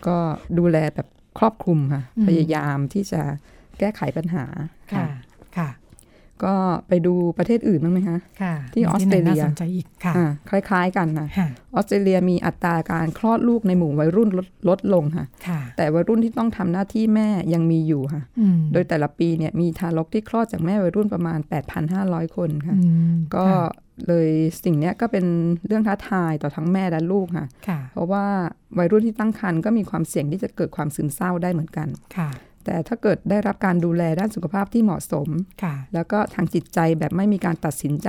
[0.07, 0.19] ก็
[0.59, 1.07] ดูแลแบบ
[1.39, 3.23] ครอบคลุมค่ะ พยายามที่จะ
[3.79, 4.45] แก้ไขปัญหา
[4.93, 5.07] ค่ะ
[5.57, 5.69] ค่ะ
[6.45, 6.55] ก็
[6.89, 8.19] ไปดูประเทศอื่นบ้างไหมคะ
[8.75, 9.43] ที่ออสเตรเลีย
[10.51, 11.29] คล้าย ๆ กันนะ
[11.75, 15.27] ออสเตรเลียมีอัตราการคลอดลูกในหมู่วัยรุ่นลดลดลงค่ะ
[15.77, 18.23] แต่วัยรุ่นที่ต้องทำหน้าที่แม่ยังมีอยู่ค่ะ
[18.73, 21.39] โดยแต่ละปีเนี่ยมีทารกที่คลอดจากแม่วัยรุ่นประมาณ
[21.87, 22.77] 8,500 คนค่ะ
[23.37, 23.47] ก็
[24.09, 24.31] เลย
[24.65, 25.25] สิ่งนี้ก็เป็น
[25.67, 27.47] เรื่องท้าทายต่อทั้งแม่และลูกค่ะ
[27.93, 28.27] เพราะว่า
[28.79, 31.89] วัยรุ่นที่ตั้งครรภ์ก็มีความเสี่ยงที่จะเกิดความซึมเศร้าได้เหมือนกัน
[32.71, 35.29] แต่ถ้าเกิดได้รับการดูแลด้านสุขภาพที่เหมาะสม
[35.95, 38.09] แล้วก็ทางจิตใจแบบไม่มีการตัดสินใจ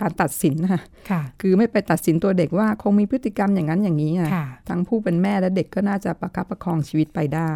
[0.00, 0.80] การตัดสินค่ะ
[1.40, 4.30] คือไม่ไปตัดสินตัวเด็กว่าคงมีพฤติกรรมอย่างนั้นอย่างนี้อะ
[4.68, 7.52] ทั้งผู้เป็นแม่และเด็กก็น่าจะประคับประคองชีวิตไปได้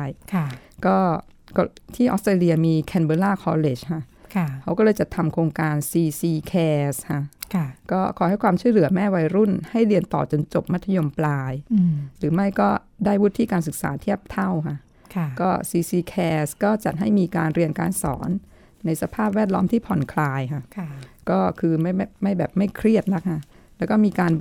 [0.86, 0.96] ก็
[1.94, 4.02] ที่ออสเตรเลียมี Canberra College ค่ะ
[4.62, 7.20] เขาก็เลยจะทำโครงการ CC Cares ค่ะ
[7.90, 11.52] ก็ขอให้ความช่วยเหลือแม่วัยรุ่น ให้เรียนต่อจนจบมัธยมปลาย
[12.18, 12.68] หรือไม่ก็
[13.04, 14.76] ได้วุฒิการศึกษาเทียบเท่าค่ะ
[15.40, 18.30] ก็ CC Cares ก็จัดให้มีการเรียนการสอน
[18.86, 20.62] ในสภาพแวดล้อมที่ผ่อนคลายค่ะ
[21.30, 23.38] ก็คือไม่ไม่ไม่แบบไม่เครียดนะคะ
[23.78, 24.32] แล้วก็มีการ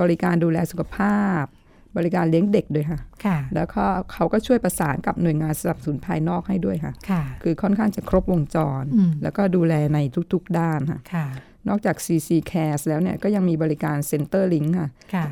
[0.00, 1.44] บริการดูแลสุขภาพ
[1.96, 3.00] บริการเลี้ยงเด็กด้วยค่ะ
[3.54, 6.92] แล้วก็เขาก็ช่วยประสานกับหน่วยงานสนับสนุนภายนอกให้ด้วยค่ะ
[7.42, 8.84] คือค่อนข้างจะครบวงจร
[9.22, 9.98] แล้วก็ดูแลใน
[10.32, 11.26] ทุกๆด้านค่ะ
[11.68, 14.88] นอกจาก CC Cares แล้วเนี่ยก็ยังมีบริการ Center Link ค่ะ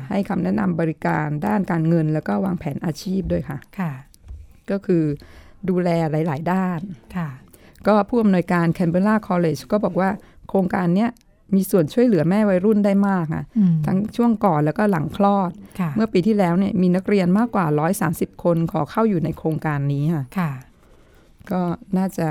[0.09, 3.57] ให้คำแนะนำบริการด้านการเงิน แล้วก็วางแผนอาชีพด้วยค่ะ
[4.71, 5.03] ก็คือ
[5.69, 6.79] ดูแลหลาย ๆ ด้าน
[7.87, 10.09] ก็ผู้อำนวยการ Canberra College ก็บอกว่า
[10.49, 11.11] โครงการเนี้ย
[11.55, 13.43] มีส่วนช่วยเหลือแม่วัยรุ่นได้มากค่ะ
[13.85, 15.51] ทั้งช่วงก่อนแล้วก็หลังคลอด
[15.95, 17.65] เมื่อปีที่แล้วเนี่ยมีนักเรียนมากกว่า
[18.05, 20.03] 130 คนขอเข้าอยู่ในโครงการนี้
[20.39, 20.51] ค่ะ
[21.51, 21.61] ก็
[21.97, 22.27] น่าจะ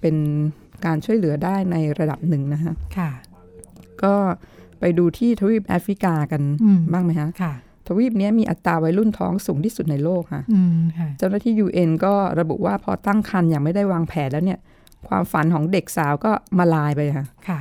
[0.00, 0.16] เป็น
[0.84, 3.10] การช่วยเหลือได้ในระดับหนึ่งนะคะค่ะ
[4.02, 4.14] ก็
[4.80, 6.42] ไปดูที่ทวีปแอฟริกากัน
[6.92, 7.54] บ้างไหมคะค่ะ
[7.86, 10.42] ทวีปนี้มีอัตราวัยรุ่นท้องสูงที่สุดในโลกค่ะ
[11.18, 14.58] เจ้าหน้าที่ UN ก็ระบุว่าพอตั้งครรภ์อย่างไม่ได้วางแผนแล้วเนี่ย
[15.08, 17.60] ความฝันของเด็กสาวก็มาลายไปค่ะค่ะ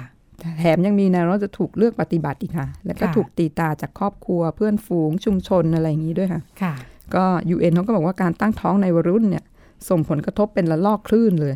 [0.60, 6.74] แถมยังมีแนวโน้มจะถูกเลือกปฏิบัติอีกค่ะ แล้วก็ถูกตีตาจากครอบครัวเพื่อนฝูงชุมชนอะไรอย่างนี้ด้วยค่ะค่ะ
[7.16, 9.44] ก็ยูเอ็นเขาก็บอกว่าการตั้งท้องในวัยรุ่นเนี่ย
[9.90, 11.56] ส่งผลกระทบเป็นละลอกคลื่นเลย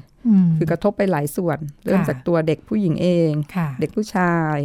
[0.57, 3.32] คือกระทบไปหลายส่วน เริ่มจากตัวเด็กผู้หญิงเอง
[3.80, 4.55] เด็กผู้ชาย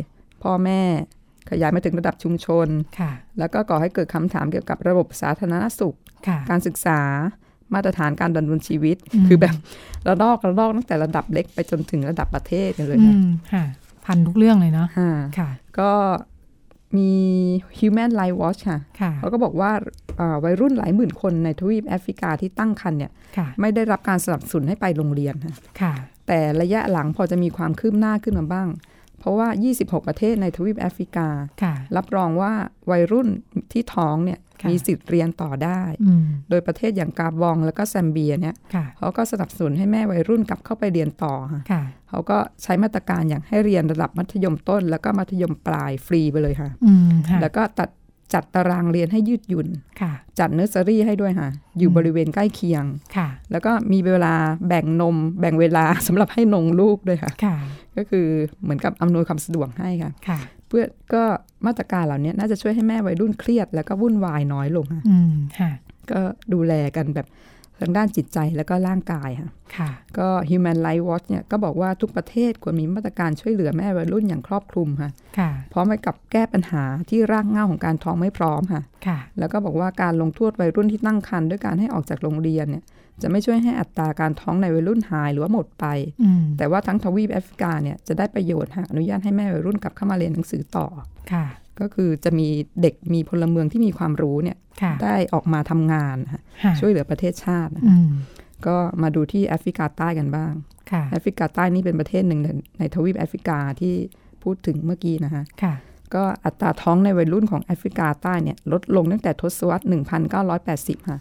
[0.43, 0.83] พ่อแม่
[1.51, 2.69] ขยายมาถึงระดับชุมชน
[3.39, 5.97] แล้วก็ก่อให้เกิดคำถามเกี่ยวกับระบบสาธารณสุข
[6.51, 7.01] การศึกษา
[7.75, 8.97] มาตรฐานการดำเนินชีวิต
[9.27, 9.55] คือแบบ
[10.07, 13.15] ระลอกระลอกตั้งแต่ระดับเล็กไปจนถึงระดับประเทศเลยนะ
[14.07, 14.89] พันทุกเรื่องเลยเนาะ
[15.39, 15.93] ค่ะ ก็
[16.97, 17.11] มี
[17.79, 18.79] Human Rights Watch ค่ะ
[19.19, 19.71] เขาก็บอกว่า
[20.45, 23.11] วัยรุ่นหลายหมื่นคนในทวีปแอฟริกาที่ตั้งครรภ์เนี่ย
[23.61, 25.35] ไม่ได้รับการสนับสนุนให้ไปโรงเรียน
[25.81, 25.95] ค่ะ
[26.27, 28.69] แต่ระยะหลังพอจะมีความคืบหน้าขึ้นมาบ้าง
[29.21, 29.49] เพราะว่า
[29.79, 31.29] 26 ประเทศในทวีปแอฟริกา
[31.97, 32.53] รับรองว่า
[32.91, 33.29] วัยรุ่น
[33.73, 34.41] ที่ท้องเนี่ย
[34.71, 35.83] มีสิทธิ์เรียนต่อได้
[36.51, 38.55] โดยประเทศอย่างกาบองแล้วก็แซมเบียเนี่ย
[38.99, 41.35] เขาก็สนับสนุนให้แม่วัยรุ่นกลับเข้าไปเรียนต่อ
[42.09, 46.71] เขาก็ใช้มาตรการอย่างให้เรียนระดับมัธยมต้น แล้วก็มัธยมปลายฟรีไปเลยค่ะ
[47.43, 47.91] แล้วก็ตัด
[48.37, 49.68] จัดตารางเรียนให้ยืดหยุ่น
[50.39, 52.85] จัดเนอร์เซอรี่ให้ด้วยค่ะ อยู่บริเวณใกล้เคียง
[53.51, 54.35] แล้วก็มีเวลา
[54.68, 57.31] แบ่งนม แบ่งเวลาสำหรับให้นงลูกด้วยค่ะ
[58.01, 58.27] ก็คือ
[58.63, 60.85] เหมือนกับอำนวยความสะดวกให้ค่ะ เพื่อ
[61.15, 61.23] ก็
[61.67, 64.87] มาตรการเหล่านี้น่าจะช่วยให้แม่วัยรุ่นเครียด แล้วก็วุ่นวายน้อยลง
[65.59, 65.71] ค่ะ
[66.11, 66.21] ก็
[66.53, 67.29] ดูแลกันแบบ
[67.83, 82.85] ทางด้านจิตใจแล้วก็ร่างกายค่ะค่ะก็ Human Rights Watch เนี่ยก็บอกว่าทุกประเทศควรมีมาตรการช่วยเหลือแม่วัยรุ่นอย่างครอบคลุมค่ะค่ะพร้อมไปกับแก้ปัญหาที่รากเหง้าของการท้องไม่พร้อมค่ะค่ะ แล้วก็บอกว่าการลงโทษวัยรุ่นที่ตั้งครรภ์ด้วยการให้ออกจากโรงเรียนเนี่ย
[83.23, 85.87] จะไม่ช่วยให้อัตราการท้องในวัยรุ่นหายหรือว่าหมดไป
[86.59, 90.87] แต่ว่าทั้งทวีปแอฟริกาเนี่ยจะได้ประโยชน์หากอนุญาตให้แม่วัยรุ่นกลับเข้ามาเรียนหนังสือต่อ
[91.33, 91.47] ค่ะ
[91.81, 92.49] ก็คือจะมี
[92.83, 94.59] เด็กมีพลเมืองที่มีความรู้เนี่ย
[95.03, 96.16] ได้ออกมาทำงาน
[96.81, 97.97] ช่วยเหลือประเทศชาตินะคะ
[98.66, 100.53] ก็มาดูที่แอฟริกาใต้กันบ้าง
[101.12, 102.41] แอฟริกาใต้นี่เป็นประเทศหนึ่ง
[102.79, 103.95] ในทวีปแอฟริกาที่
[104.43, 105.43] พูดถึงเมื่อกี้นะคะ
[106.15, 109.85] ก็อัตราท้องในวัยรุ่นของแอฟริกาใต้เนี่ยลดลงตั้งแต่ทศวรรษ
[110.47, 111.19] 1980 ค่ะ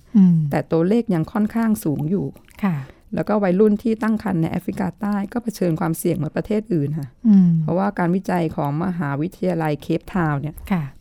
[0.52, 2.26] แต่ตัวเลขยังค่อนข้างสูงอยู่
[2.66, 2.78] ค่ะ
[3.16, 7.08] แล้วก็วัยรุ่นที่ตั้งครรภ์ในแอฟริกาใต้ก็เผชิญความเสี่ยงเหมือนประเทศอื่นค่ะ
[7.62, 10.56] เพราะว่าการวิจัยของมหาวิทยาลัยเคปทาวน์เนี่ย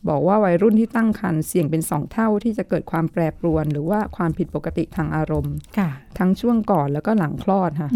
[0.09, 5.55] บอกว่าวัยรุ่นที่ตั้งครรภ์เสี่ยงเป็นสองเท่าที่จะเกิดความแปรปรวน หรือว่าความผิดปกติทางอารมณ์
[6.19, 7.91] ทั้งช่วงก่อนแล้วก็หลังคลอดค่ะ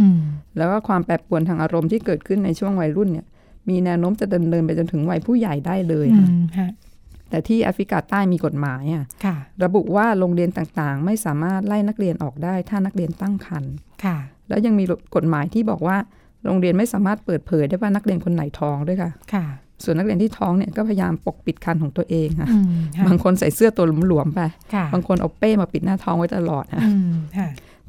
[0.57, 3.27] แล้วก็ความแปรปรวนทางอารมณ์ที่เกิดขึ้นในช่วงวัยรุ่นเนี่ย
[3.69, 6.69] มีแนวโน้มจะดำเนินไปจนถึงวัยผู้ใหญ่ได้เลยค่ะ
[7.31, 9.05] แต่ที่แอฟริกาใต้มีกฎหมายอะ
[9.65, 13.73] ระบุว่าโรงเรียนต่างๆ ไม่สามารถไล่นักเรียนออกได้ถ้านักเรียนตั้งครรภ์
[14.49, 14.85] แล้วยังมี
[15.17, 15.97] กฎหมายที่บอกว่า
[16.45, 19.47] โรงเรียนไม่สามารถเปิดเผยได้ว่านักเรียนคนไหนท้องด้วยค่ะค่ะ
[19.85, 22.49] ส่วนนักเรียนที่ท้องเนี่ยก็พยายามปกปิดคันของตัวเองค่ะ
[23.07, 24.41] บางคนใส่เสื้อตัวหลวมๆไป
[24.95, 26.83] บางคนเอาเป้มาปิดหน้าท้องไว้ตลอดนะ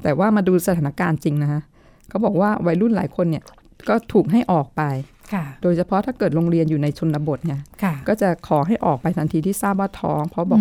[0.02, 1.60] แต่ว่ามาดูสถานการณ์จริงนะคะ
[2.08, 3.44] เขาบอกว่าวัยรุ่นหลายคนเนี่ย
[3.88, 4.82] ก็ถูกให้ออกไป
[5.62, 7.60] โดยเฉพาะถ้าเกิดโรงเรียนอยู่ในชนบทเนี่ย
[8.08, 10.60] ก็จะขอให้ออกไปทันทีที่ทราบว่าท้อง เพราะบอก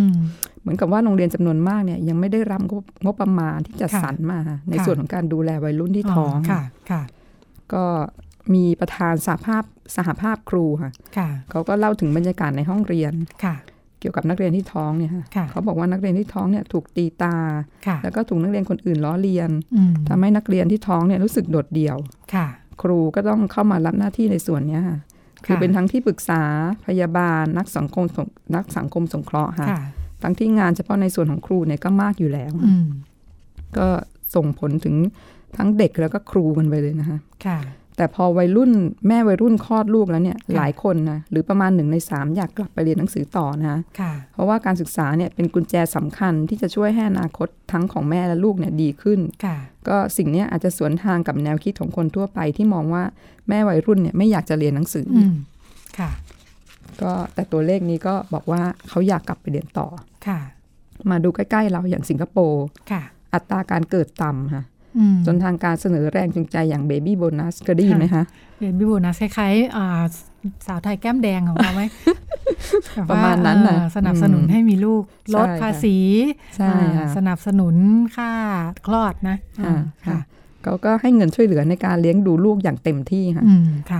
[0.61, 2.61] เหมือนกับว่าโรงเรียนจำนวนมากเนี่ยยังไม่ได้รับ
[3.05, 4.39] งบประมาณที่จะสรรมา
[4.69, 7.01] ในส่วนของการดูแลวัยรุ่นที่ท้องค่ะ
[7.73, 7.85] ก็
[8.53, 9.63] มีประธานสหภาพ
[9.95, 10.91] สหภาพครูค่ะ
[11.51, 13.13] เขาก็เล่าถึงบรรยากาศในห้องเรียน
[13.45, 13.55] ค่ะ
[13.99, 17.35] เกี่ยวกับนักเรียนที่ท้องเนี่ยค่ะเขาบอกว่านักเรียนที่ท้องเนี่ยถูกตีตา
[18.03, 19.49] แล้วก็ถูกนักเรียนคนอื่นล้อเลียน
[20.09, 21.97] ทำให้นักเรียนที่ท้องเนี่ยรู้สึกโดดเดี่ยว
[22.33, 22.47] ค่ะ
[22.81, 24.97] ครูก็ต้องเข้ามารับหน้าที่ในส่วนนี้ค่ะ
[25.45, 26.41] คือเป็นทั้งที่ปรึกษา
[26.87, 28.05] พยาบาลนักสังคม
[28.55, 29.67] นักสังคมสงเคราะห์ค่ะ
[30.23, 32.51] ทั้งที่งานเฉพาะในส่วนของครูเนี่ยก็มากอยู่แล้ว
[33.77, 33.87] ก็
[34.35, 34.95] ส่งผลถึง
[35.57, 37.59] ทั้งเด็กแล้วก็ครูกันไปเลยนะคะค่ะ
[37.97, 38.71] แต่พอวัยรุ่น
[39.07, 43.77] แม่วัยรุ่นคลอดลูกแล้วเนี่ยหลายคนนะหรือประมาณหนึ่งในสามอยากกลับไปเรียนหนังสือต่อนะ
[44.33, 49.19] เพราะว่าการศึกษาเนี่ยเป็นกุญแจสำคัญที่จะช่วยให้อนาคตทั้งของแม่และลูกเนี่ยดีขึ้น
[49.87, 53.03] ก็สิ่งนี้อาจจะสวนทางกับแนวคิดของคนทั่วไปที่มองว่า
[53.49, 55.07] แม่วัยรุ่นเนี่ยไม่อยากจะเรียนหนังสือ
[55.99, 56.11] ค่ะ
[57.01, 59.87] ก็แต่ตัวเลขนี้ก็บอกว่าเขาอยากกลับไปเรียนต่อ
[60.27, 60.39] ค่ะ
[61.11, 62.63] มาดูใกล้ๆเราอย่างสิงคโปร์
[63.33, 64.63] อัตราการเกิดต่ำค่ะ
[65.25, 68.23] จนทางการเสนอแรงจูงใจอย่างเบบี้โบนัสก็ได้ยินไหมคะ
[68.59, 71.81] เบบี้โบนัสคล้ายๆสาวไทยแก้มแดงของเราไหม
[73.11, 75.03] ประมาณนั้นนะสนับสนุนให้มีลูก
[75.35, 75.97] ลดภาษี
[77.17, 77.75] สนับสนุน
[78.15, 78.31] ค่า
[78.87, 79.37] คลอดนะ
[80.07, 80.19] ค่ะ
[80.63, 83.45] เขาก็ให้เงินช่วยเหลือในการเลี้ยงดูลูกอย่างเต็มที่ค่ะ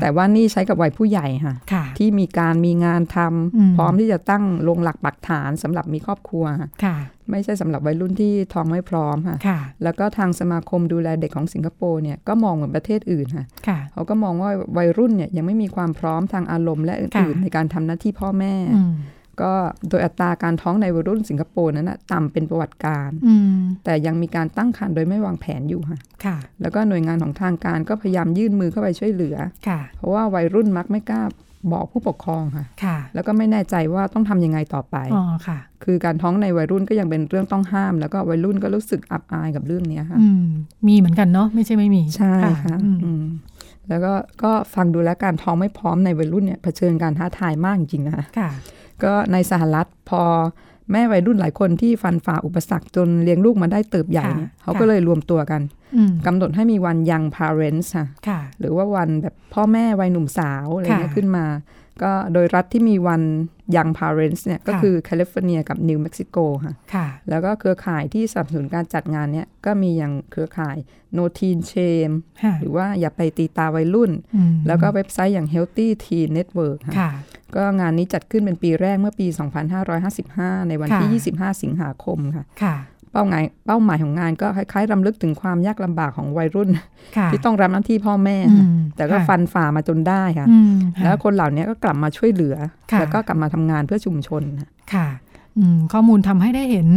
[0.01, 1.55] แต่ว่านี่ใช้กับวัยผู้ใหญ่ค่ะ
[1.97, 6.45] ที่มีการมีงานทำพร้อมที่จะตั้งลงหลักปักฐานสำหรับมีครอบครัว
[6.83, 6.97] ค่ะ
[7.31, 9.17] ไม่ใช่สำหรับวัยรุ่นที่ท้องไม่พร้อม
[9.47, 13.45] ค่ะ แล้วก็ทางสมาคมดูแลเด็กของสิงคโปร์เนี่ยก็มองเหมือนประเทศอื่นค่ะ
[13.93, 18.53] เขาก็มองว่าวัยรุ่นเนี่ยยังไม่มีความพร้อมทางอารมณ์และอื่นๆในการทำหน้าที่พ่อแม่
[19.41, 19.53] ก็
[19.89, 23.09] โดยอัตราการท้องในวัยรุ่นสิงคโปร์นั้นนะต่ำเป็นประวัติการ
[23.83, 31.23] แต่ยังมีการตั้งครรภ์โดยไม่วางแผนอยู่ค่ะค่ะแล้วก็หน่วยงานของทางการก็พยายามยื่นมือเข้าไปช่วยเหลือค่ะเพราะว่าวัยรุ่นมักไม่กล้า
[31.71, 40.19] บอกผู้ปกครองค่ะค่ะ แล้วก็ไม่แน่ใจว่าต้องทํำยังไงต่อไปอ๋อค่ะ คือการท้องในวัยรุ่นก็ยังเป็นเรื่องต้องห้าม แล้วก็วัยรุ่นก็รู้สึกอับอายกับเรื่องนี้ค่ะ
[40.87, 42.33] มีเหมือนกันเนาะไม่ใช่ไม่มีใช่
[42.63, 42.77] ค่ะ
[43.89, 48.25] แล้วก็ก็ฟังดูแลการท้องไม่พร้อมในวัยรุ่นเนี่ยเผชิญการท้าทายมากจริงนะคะ
[49.03, 50.21] ก็ในสหรัฐพอ
[50.91, 55.61] แม่วัยรุ่นหลายคนที่ฟันฝ่าอุปสรรคจนเลี้ยงลูกมาได้เติบใหญ่เนี่ยเขาก็เลยรวมตัวกัน
[56.25, 57.89] กำหนดให้มีวันยัง parents
[58.27, 61.45] ค่ะ หรือว่าวันแบบพ่อแม่วัยหนุ่มสาวอะไรเงี้ยขึ้นมา
[62.03, 63.21] ก็โดยรัฐที่มีวัน
[63.75, 66.73] ยัง parents เนี่ยก็คือแคลิฟอร์เนียกับนิวเม็กซิโกค่ะ
[67.29, 70.77] แล้วก็เครือข่ายที่สนับสนุนการจัดงานเนี่ยก็มีอย่างเครือข่าย
[71.17, 72.13] No Teen Shame
[72.59, 74.11] หรือว่าอย่าไปตีตาวัยรุ่น
[74.67, 77.11] แล้วก็เว็บไซต์อย่าง Healthy Teen Network ค่ะ
[77.55, 79.27] ก็งานนี้จัดขึ้นเป็นปีแรกเมื่อปี
[79.97, 82.75] 2555 ในวันที่ 25 สิงหาคมค่ะค่ะ
[83.11, 86.69] เป้าหมายเป้าหมายของงานก็คล้ายๆรำลึกถึงความยากลำบากของวัยรุ่น
[87.31, 88.37] ที่ต้องรับหน้าที่พ่อแม่
[88.95, 90.47] แต่ก็ฟันฝ่ามาจนได้ค่ะ
[91.03, 92.55] แล้วคนเหล่านี้ก็กลับมาช่วยเหลือ
[92.99, 94.43] แล้วก็กลับมาทำงานเพื่อชุมชน
[94.93, 95.07] ค่ะ
[95.93, 96.89] ข้อมูลทำให้ได้เห็น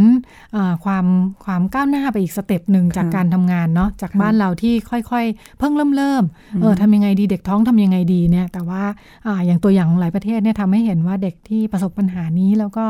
[0.85, 1.05] ความ
[1.45, 6.23] ความก้าวหน้าไปอีก step หนึ่งจากการทำงานเนาะจากบ้านเราที่ค่อยๆ เพิ่งเริ่มเริ่ม
[6.61, 8.83] เออทำยังไงดีเด็กท้องทำยังไงดีเนี่ยแต่ว่า
[9.27, 12.85] ออย่างตัวอย่างหลายประเทศเนี่ยทำให้เห็นว่าเด็กที่ประสบปัญหานี้แล้วก็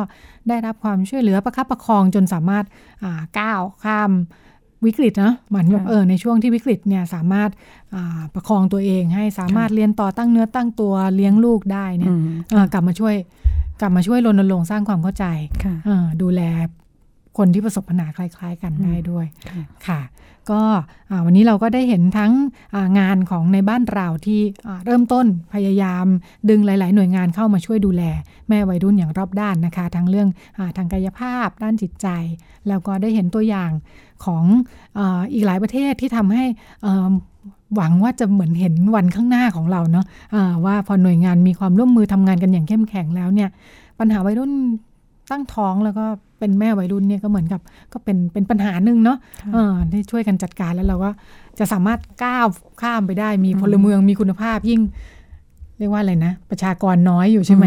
[0.49, 2.65] ได้รับความช่วยเหลือประคับประคองจนสามารถ
[3.39, 4.11] ก้าวข้าม
[4.85, 7.49] วิกฤตนะเหมือนแบบเออในช่วงที่วิกฤตเนี่ยสามารถ
[8.33, 12.13] ประคองตัวเองให้สามารถเรียนต่อตั้งเนื้อตั้งตัวเลี้ยงลูกได้เนี่ย
[12.73, 13.15] กลับมาช่วย
[13.81, 15.25] กลับมาช่วยรณรงค์สร้างความเข้าใจ
[16.21, 16.41] ดูแล
[17.37, 19.25] คนที่ประสบปัญหาคล้าย ๆ กันได้ด้วย
[19.87, 20.01] ค่ะ
[20.51, 20.61] ก็
[21.25, 22.31] วันนี้เราก็ได้เห็นทั้ง
[22.99, 24.41] งานของในบ้านเราที่
[24.85, 26.05] เริ่มต้นพยายาม
[26.49, 28.03] ดึงหลาย ๆ หน่วยงานเข้ามาช่วยดูแล
[28.49, 32.07] แม่วัยรุ่นอย่างรอบด้านนะคะ ทั้งเรื่องอทางกายภาพ ด้านจิตใจ
[32.67, 33.71] แล้วก็ได้เห็นตัวอย่าง
[34.25, 34.43] ของ
[34.97, 34.99] อ
[35.33, 36.43] อีกหลายประเทศที่ทำให้
[37.75, 43.49] หวังว่าจะเหมือนเห็นวันข้างหน้าของเราเนาะะว่าพอหน่วยงานมีความร่วมมือทำงานกันอย่างเข้มแข็งแล้วเนี่ย
[43.99, 44.51] ปัญหาวัยรุ่น
[45.31, 46.05] ตั้งท้องแล้วก็
[46.39, 47.61] เป็นแม่วัยรุ่นเนี่ยก็เหมือนกับ
[47.93, 49.17] ก็เป็นเป็นปัญหาหนึ่งเนาะ
[49.91, 51.09] ที่ช่วยกันจัดการแล้วเราก็
[51.59, 52.47] จะสามารถก้าว
[52.81, 54.81] ข้ามไปได้มีพลเมืองมีคุณภาพยิ่ง
[55.79, 57.65] เรียกว่าอะไรนะ ประชากรน้อยอยู่ใช่ไหม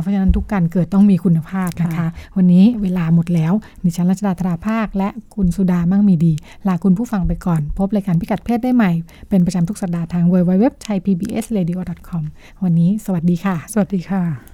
[0.00, 2.06] เพราะฉะนั้นทุกการเกิดต้องมีคุณภาพนะคะ
[2.36, 3.52] วันนี้เวลาหมดแล้ว
[3.84, 6.32] ดิฉันรัชดาธราภาค และคุณสุดามั่งมีดี
[6.66, 8.90] ลาคุณผู้ฟังไปก่อน พบรายการพิกัดเพศได้ใหม่
[9.28, 11.74] เป็นประจำทุกสัปดาห์ทาง w w w t h a i p b s r a d i
[11.74, 11.76] o
[12.08, 12.22] c o m
[12.64, 14.53] วันนี้ สวัสดีค่ะ สวัสดีค่ะ